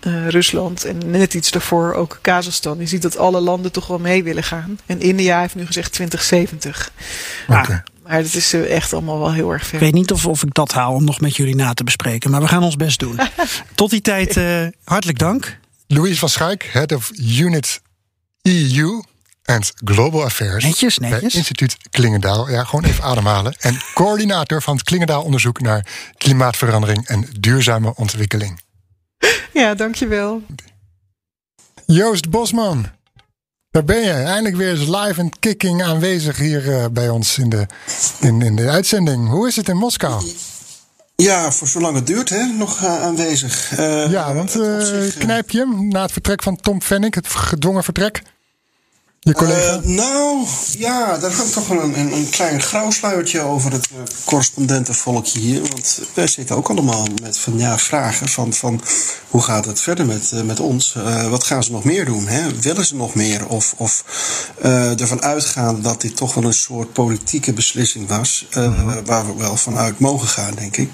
[0.00, 2.78] eh, Rusland en net iets daarvoor ook Kazachstan.
[2.78, 4.78] Je ziet dat alle landen toch wel mee willen gaan.
[4.86, 6.90] En India heeft nu gezegd 2070.
[7.48, 7.82] Oké.
[8.06, 9.78] Maar dat is eh, echt allemaal wel heel erg Ik ver.
[9.78, 12.30] weet niet of, of ik dat haal om nog met jullie na te bespreken.
[12.30, 13.18] Maar we gaan ons best doen.
[13.74, 15.58] Tot die tijd, eh, hartelijk dank.
[15.86, 17.80] Louise van Schaik, Head of Unit
[18.42, 19.02] EU
[19.44, 20.64] and Global Affairs.
[20.64, 21.34] Netjes, Bij netjes.
[21.34, 22.50] instituut Klingendaal.
[22.50, 23.54] Ja, gewoon even ademhalen.
[23.58, 25.86] En coördinator van het Klingendaal onderzoek naar
[26.16, 28.60] klimaatverandering en duurzame ontwikkeling.
[29.52, 30.42] Ja, dankjewel.
[31.86, 32.86] Joost Bosman.
[33.70, 34.12] Daar ben je.
[34.12, 37.66] Eindelijk weer eens live en kicking aanwezig hier eh, bij ons in de,
[38.20, 39.28] in, in de uitzending.
[39.28, 40.24] Hoe is het in Moskou?
[41.16, 43.78] Ja, voor zolang het duurt, hè, nog eh, aanwezig.
[43.78, 47.84] Eh, ja, want zich, knijp je hem na het vertrek van Tom Fennick, het gedwongen
[47.84, 48.22] vertrek?
[49.26, 49.72] Je collega?
[49.72, 50.46] Eh, nou,
[50.78, 55.60] ja, daar hangt toch wel een, een, een klein grauwsluiertje over het eh, correspondentenvolkje hier.
[55.60, 58.80] Want wij zitten ook allemaal met van, ja, vragen van, van
[59.30, 60.96] hoe gaat het verder met, eh, met ons?
[61.30, 62.26] Wat gaan ze nog meer doen?
[62.26, 62.60] Hè?
[62.60, 63.46] Willen ze nog meer?
[63.48, 64.04] Of, of
[64.98, 68.46] ervan uitgaan dat dit toch wel een soort politieke beslissing was.
[68.50, 70.90] eh, Waar we wel vanuit mogen gaan, denk ik.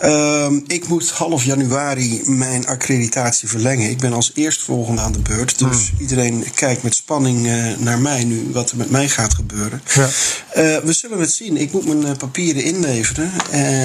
[0.00, 3.90] Ehm, ik moet half januari mijn accreditatie verlengen.
[3.90, 5.58] Ik ben als eerstvolgende aan de beurt.
[5.58, 9.82] Dus iedereen kijkt met spanning eh, naar mij nu, wat er met mij gaat gebeuren.
[9.94, 10.08] Ja.
[10.52, 11.56] Eh, we zullen het zien.
[11.56, 13.30] Ik moet mijn eh, papieren inleveren,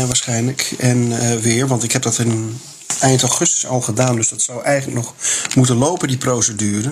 [0.08, 0.74] waarschijnlijk.
[0.78, 1.10] En
[1.42, 2.60] weer, want ik heb dat in
[3.00, 4.16] eind augustus al gedaan.
[4.16, 5.14] Dus dat zou eigenlijk nog
[5.56, 6.92] moeten lopen, die procedure.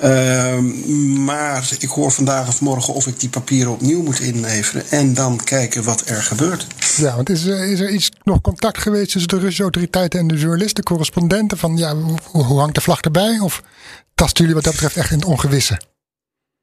[0.00, 4.84] Ehm, maar ik hoor vandaag of morgen of ik die papieren opnieuw moet inleveren.
[4.90, 6.66] En dan kijken wat er gebeurt.
[6.96, 10.26] Ja, want is, er- is er iets nog contact geweest tussen de Russische autoriteiten en
[10.28, 11.58] de journalisten, correspondenten?
[11.58, 13.38] Van ja, hoe, hoe hangt de vlag erbij?
[13.38, 13.62] Of
[14.14, 15.80] tasten jullie wat dat betreft echt in het ongewisse?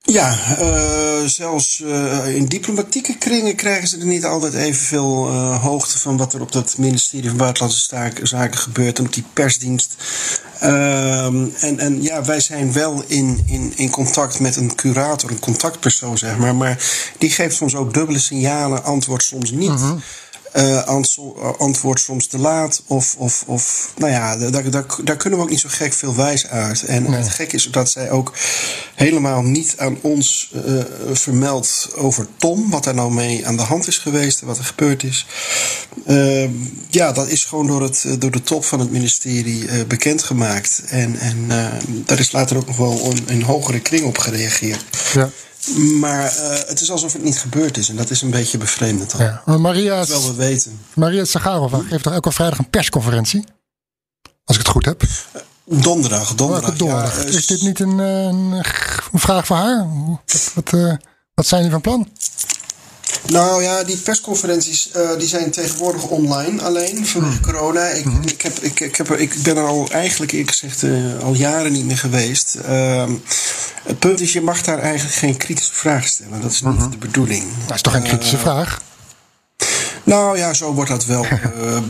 [0.03, 5.99] Ja, eh, zelfs eh, in diplomatieke kringen krijgen ze er niet altijd evenveel eh hoogte
[5.99, 9.95] van wat er op dat ministerie van Buitenlandse Zaken, gebeurt en op die persdienst.
[10.59, 15.39] Ehm, en, en ja, wij zijn wel in, in, in contact met een curator, een
[15.39, 16.55] contactpersoon, zeg maar.
[16.55, 16.83] Maar
[17.17, 19.69] die geeft soms ook dubbele signalen, antwoordt soms niet.
[19.69, 19.91] Eh,
[20.85, 22.83] antwo- antwoord soms te laat.
[22.87, 26.15] Of, of, of nou ja, daar, daar, daar kunnen we ook niet zo gek veel
[26.15, 26.83] wijs uit.
[26.83, 28.33] En het gek is dat zij ook
[28.95, 30.83] helemaal niet aan ons eh
[31.13, 32.69] vermeldt over Tom.
[32.69, 35.25] Wat daar nou mee aan de hand is geweest en wat er gebeurd is.
[36.05, 36.49] Eh,
[36.89, 40.81] ja, dat is gewoon door, het, eh, door de top van het ministerie eh, bekendgemaakt.
[40.87, 41.65] En, en eh,
[42.05, 44.85] daar is later ook nog wel een, een hogere kring op gereageerd.
[45.13, 45.29] Ja.
[45.99, 47.89] Maar eh, het is alsof het niet gebeurd is.
[47.89, 49.13] En dat is een beetje bevreemdend.
[49.17, 49.41] Ja.
[49.45, 50.79] Maar Maria, Terwijl we weten.
[50.93, 53.43] Maria Sagarova geeft toch elke vrijdag een persconferentie?
[54.45, 55.03] Als ik het goed heb.
[55.65, 56.65] Donderdag, donderdag.
[56.65, 57.15] Welke donderdag?
[57.15, 58.63] Ja, eh, is dit niet een, eh, een,
[59.19, 59.87] vraag voor haar?
[60.25, 60.93] Wat, wat, eh,
[61.33, 62.11] wat zijn jullie van plan?
[63.27, 67.41] Nou ja, die persconferenties eh, die zijn tegenwoordig online alleen vanwege Hmm.
[67.41, 67.85] corona.
[67.87, 71.33] Ik, ik, heb, ik, ik, heb, ik ben er al eigenlijk eerlijk gezegd eh, al
[71.33, 72.55] jaren niet meer geweest.
[72.55, 73.11] Ehm,
[73.83, 76.41] het punt is, je mag daar eigenlijk geen kritische vragen stellen.
[76.41, 77.43] Dat is niet de bedoeling.
[77.65, 78.81] Dat is toch geen kritische Eh, vraag?
[80.03, 81.39] Nou ja, zo wordt dat wel eh,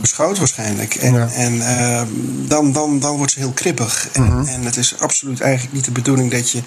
[0.00, 0.94] beschouwd waarschijnlijk.
[0.94, 2.02] En, en eh,
[2.48, 4.08] dan, dan, dan wordt ze heel kribbig.
[4.12, 4.46] En, Mhm.
[4.48, 6.62] en het is absoluut eigenlijk niet de bedoeling dat je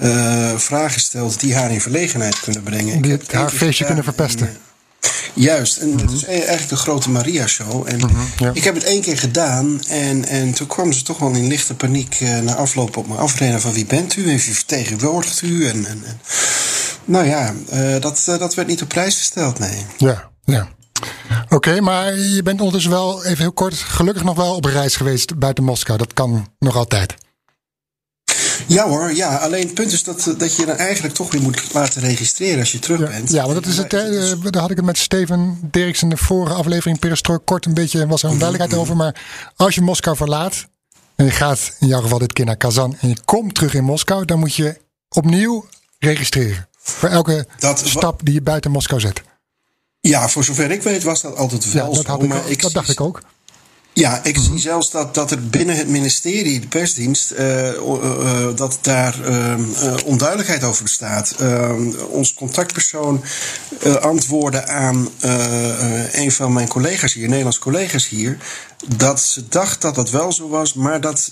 [0.00, 3.02] eh, vragen stelt die haar in verlegenheid kunnen brengen.
[3.02, 4.46] Die het haar feestje gedaan kunnen verpesten.
[4.46, 4.58] en, eh,
[5.34, 7.84] Juist, en het is eigenlijk een grote Maria-show.
[7.88, 8.50] En Mhm, ja.
[8.54, 11.74] ik heb het één keer gedaan en, en toen kwam ze toch wel in lichte
[11.74, 15.66] paniek eh, na afloop op me afrennen van wie bent u en wie vertegenwoordigt u.
[15.66, 16.20] En, en, en.
[17.04, 17.54] Nou ja,
[17.98, 19.86] dat, dat werd niet op prijs gesteld, nee.
[19.96, 20.68] Ja, ja.
[21.48, 25.38] Oké, maar je bent ondertussen wel, even heel kort, gelukkig nog wel op reis geweest
[25.38, 25.98] buiten Moskou.
[25.98, 27.14] Dat kan nog altijd.
[28.66, 29.36] Ja hoor, ja.
[29.36, 32.72] Alleen het punt is dat, dat je dan eigenlijk toch weer moet laten registreren als
[32.72, 33.30] je terug bent.
[33.30, 33.92] Ja, want dat is het.
[33.92, 37.66] hè, eh, daar had ik het met Steven Dirks in de vorige aflevering Perestrooi kort
[37.66, 38.96] een beetje was er een duidelijkheid over.
[38.96, 39.22] Maar
[39.56, 40.66] als je Moskou verlaat
[41.16, 43.84] en je gaat in jouw geval dit keer naar Kazan en je komt terug in
[43.84, 45.66] Moskou, dan moet je opnieuw
[45.98, 49.22] registreren voor elke stap die je buiten Moskou zet.
[50.08, 52.10] Ja, voor zover ik weet was dat altijd wel Ja, dat, zo.
[52.10, 53.22] had ik, maar ik dat dacht ik ook.
[53.94, 58.56] Ja, ik zie zelfs dat, dat er binnen het ministerie, de persdienst, eh, eh, eh,
[58.56, 61.34] dat daar ehm, eh, onduidelijkheid over bestaat.
[61.38, 63.24] Ehm, ons contactpersoon
[64.00, 65.08] antwoordde aan
[66.12, 68.38] een van mijn collega's hier, Nederlands collega's hier,
[68.96, 71.30] dat ze dacht dat dat wel zo was, maar dat,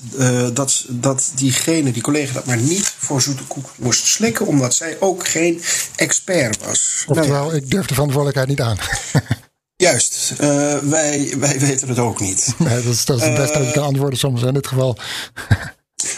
[0.53, 4.97] dat, dat diegene, die collega, dat maar niet voor zoete koek moest slikken, omdat zij
[5.01, 5.63] ook geen
[5.97, 7.05] expert was.
[7.07, 8.79] Nou ja, Oftewel, ik durf de verantwoordelijkheid niet aan.
[9.83, 12.47] juist, eh, wij, wij weten het ook niet.
[12.59, 14.67] Nee, dat is, dat is het beste dat je Eh, kan antwoorden soms in dit
[14.67, 14.97] geval.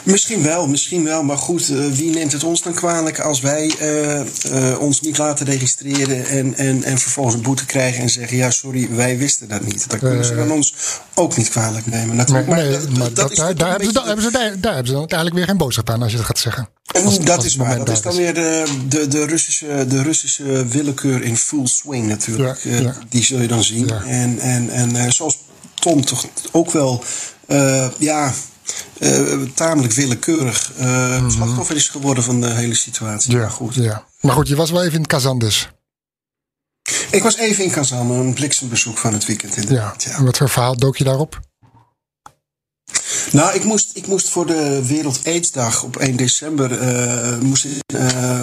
[0.05, 1.23] Misschien wel, misschien wel.
[1.23, 3.75] Maar goed, eh, wie neemt het ons dan kwalijk als wij
[4.79, 8.89] ons niet laten registreren en, en, en vervolgens een boete krijgen en zeggen: ja, sorry,
[8.95, 9.91] wij wisten dat niet.
[9.91, 10.75] Dan kunnen ze dan ons
[11.15, 12.17] ook niet kwalijk nemen.
[12.17, 12.47] Natuurlijk.
[12.49, 13.87] nee, Maar dat- maar dat dat, daar, hebben
[14.23, 16.39] ze, daar, daar hebben ze dan uiteindelijk weer geen boodschap aan als je dat gaat
[16.39, 16.69] zeggen.
[16.95, 17.79] En Als- dat als is waar.
[17.79, 22.59] Dat is dan weer de, de, de, Russische, de Russische willekeur in full swing natuurlijk.
[22.63, 22.95] Ja, Eh, ja.
[23.09, 23.91] Die zul je dan zien.
[23.91, 25.39] En, en, en eh, zoals
[25.75, 27.05] Tom toch ook wel
[27.47, 28.33] eh, ja,
[29.55, 33.37] tamelijk willekeurig eh, slachtoffer is geworden van de hele situatie.
[33.37, 33.75] Ja, goed.
[33.75, 34.05] ja.
[34.21, 35.69] Maar goed, je was wel even in Kazan dus.
[37.11, 39.61] Ik was even in Kazan, een bliksembezoek van het weekend Ja.
[39.61, 40.05] inderdaad.
[40.05, 41.41] En wat voor verhaal dook je daarop?
[43.33, 48.09] Nou, ik moest, ik moest voor de Wereld AIDS-dag op 1 december eh, moest eh,
[48.09, 48.43] eh,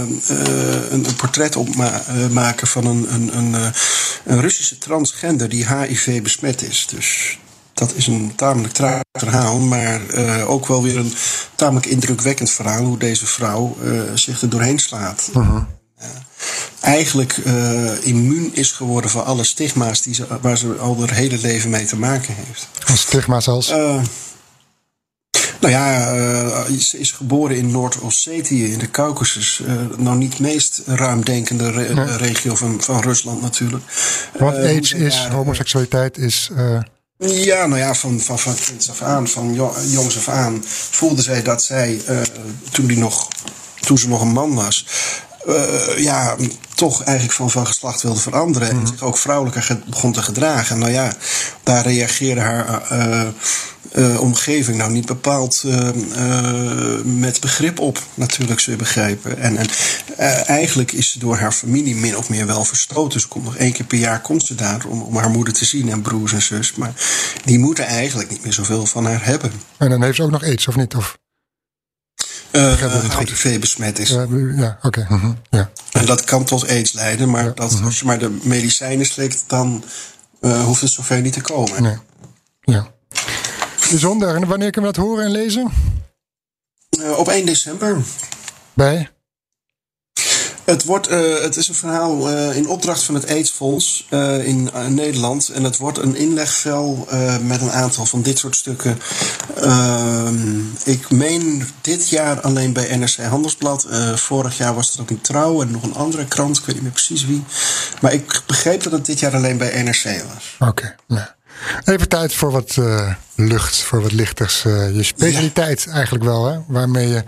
[0.90, 3.74] een, een portret opmaken van een, een, een,
[4.26, 6.88] een Russische transgender die HIV besmet is.
[6.90, 7.40] Dus
[7.74, 10.02] dat is een tamelijk traag verhaal, maar
[10.48, 11.14] ook wel weer een
[11.56, 13.78] tamelijk indrukwekkend verhaal hoe deze vrouw
[14.14, 15.30] zich er doorheen slaat.
[16.82, 21.38] Eigenlijk eh, immuun is geworden voor alle stigma's die ze, waar ze al haar hele
[21.38, 22.68] leven mee te maken heeft.
[23.00, 23.70] Stigma's als.
[23.70, 24.02] Eh,
[25.62, 29.62] nou ja, eh, ze is geboren in Noord-Ossetië in de Caucasus.
[29.68, 32.18] Eh, nou niet de meest ruimdenkende re- Nee.
[32.18, 33.84] regio van, van Rusland natuurlijk.
[34.40, 36.50] AIDS ze is, homoseksualiteit is.
[37.18, 41.22] ja, nou ja, van, van, van kinds af aan, van jo- jongs af aan, voelde
[41.22, 42.02] zij dat zij,
[42.72, 43.28] toen, die nog,
[43.80, 44.86] toen ze nog een man was,
[45.46, 46.36] eh, ja,
[46.76, 48.70] toch eigenlijk van, van geslacht wilde veranderen.
[48.70, 50.80] En zich ook vrouwelijker begon te gedragen.
[50.80, 51.14] Nou ja,
[51.64, 53.28] daar reageerde haar eh,
[53.92, 55.64] eh, omgeving nou niet bepaald
[57.04, 59.38] met begrip op, natuurlijk, zul je begrijpen.
[59.38, 59.68] En, en
[60.46, 63.20] eigenlijk is ze door haar familie min of meer wel verstoten.
[63.20, 65.66] Ze komt nog één keer per jaar komt ze daar om, om haar moeder te
[65.66, 66.76] zien en broers en zus.
[66.76, 66.94] Maar
[67.46, 69.52] die moeten eigenlijk niet meer zoveel van haar hebben.
[69.78, 70.96] en dan heeft ze ook nog AIDS, of niet?
[70.96, 71.18] Of,
[72.52, 73.30] Eh het goed?
[73.30, 74.12] HIV besmet is.
[74.12, 75.06] eh, ja, oké.
[75.10, 75.72] mhm, ja.
[75.92, 79.84] En dat kan tot aids leiden, maar dat, als je maar de medicijnen slikt, dan
[80.42, 81.84] eh, hoeft het zover niet te komen.
[81.84, 81.98] Nee.
[82.62, 82.88] Ja.
[83.90, 84.36] Bijzonder.
[84.36, 85.72] En wanneer kunnen we dat horen en lezen?
[86.90, 87.98] Eh, op 1 december.
[88.74, 89.10] Bij?
[90.64, 94.70] Het, wordt, eh, het is een verhaal eh, in opdracht van het AIDS-fonds eh, in
[94.88, 95.50] Nederland.
[95.50, 97.08] En het wordt een inlegvel
[97.42, 99.00] met een aantal van dit soort stukken.
[99.56, 103.88] Ehm, ik meen dit jaar alleen bij NRC Handelsblad.
[104.16, 106.58] Vorig jaar was het ook in Trouw en nog een andere krant.
[106.58, 107.44] Ik weet niet meer precies wie.
[108.02, 110.70] Maar ik begreep dat het dit jaar alleen bij NRC was.
[110.70, 110.96] Oké.
[111.08, 111.26] nou.
[111.86, 112.78] Even tijd voor wat
[113.36, 114.62] lucht, voor wat lichters.
[114.62, 116.60] Je specialiteit eigenlijk wel, hè?
[116.68, 117.24] Waarmee je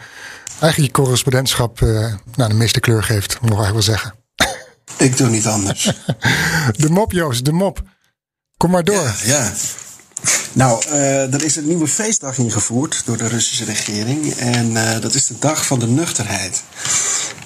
[0.64, 4.14] eigenlijk je correspondentschap eh, nou, de meeste kleur geeft, moet ik eigenlijk wel zeggen.
[5.08, 5.92] Ik doe niet anders.
[6.84, 7.82] De mop, Joost, de mop.
[8.58, 9.16] Kom maar door.
[9.24, 9.54] Ja.
[10.54, 14.34] Nou, eh, er is een nieuwe feestdag ingevoerd door de Russische regering.
[14.34, 16.64] En eh, dat is de Dag van de Nuchterheid.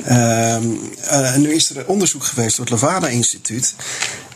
[0.04, 3.76] En nu is er onderzoek geweest door het Levada-instituut.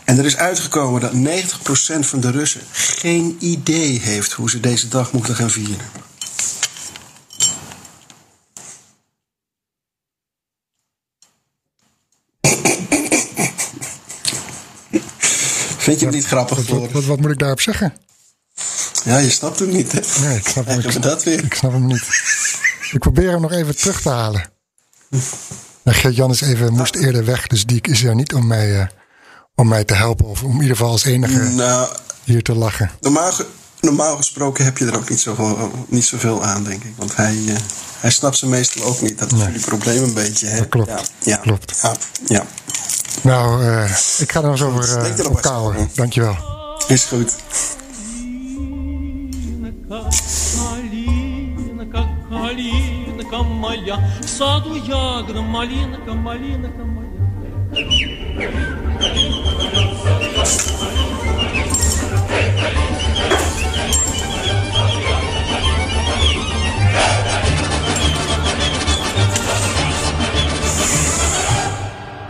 [0.04, 4.88] En er is uitgekomen dat 90% van de Russen geen idee heeft hoe ze deze
[4.88, 6.01] dag moeten gaan vieren.
[16.08, 16.92] Het niet grappig, Wat, Floris?
[16.92, 17.94] wat, wat moet ik daarop zeggen?
[19.04, 20.00] Ja, je snapt hem niet, hè?
[20.28, 21.44] Nee, ik snap hem, dat weer?
[21.44, 22.04] ik snap hem niet.
[22.92, 24.50] Ik probeer hem nog even terug te halen.
[25.84, 28.88] Ja, Gert-Jan is even, moest eerder weg, dus die is er niet om mij, eh,
[29.56, 30.26] om mij te helpen.
[30.26, 31.90] Of om in ieder geval als enige Nou,
[32.24, 32.92] hier te lachen.
[33.00, 33.32] normaal,
[33.82, 36.94] normaal gesproken heb je er ook niet zoveel, niet zoveel aan, denk ik.
[36.96, 37.56] Want hij, eh,
[38.01, 39.19] Hij snapt ze meestal ook niet.
[39.19, 40.47] Dat is jullie probleem een beetje.
[40.47, 40.59] Hè?
[40.59, 40.89] Dat klopt.
[40.89, 41.79] Ja, ja, Klopt.
[41.83, 41.95] Ja,
[42.27, 42.47] ja.
[43.23, 45.41] Nou, eh, ik ga er nog eens over Denk uh, erop op eens.
[45.41, 45.91] kouwen.
[45.95, 46.37] Dankjewel.
[46.89, 47.35] Is goed.
[50.59, 57.07] Малинка, калинка моя, в саду ягода, малинка, малинка моя.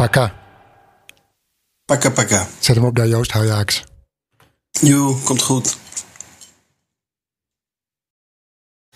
[0.01, 0.33] Pakka.
[1.85, 2.47] Pakka, pakka.
[2.59, 3.83] Zet hem op daar, Joost Huijaaks.
[4.69, 5.77] Joe, komt goed.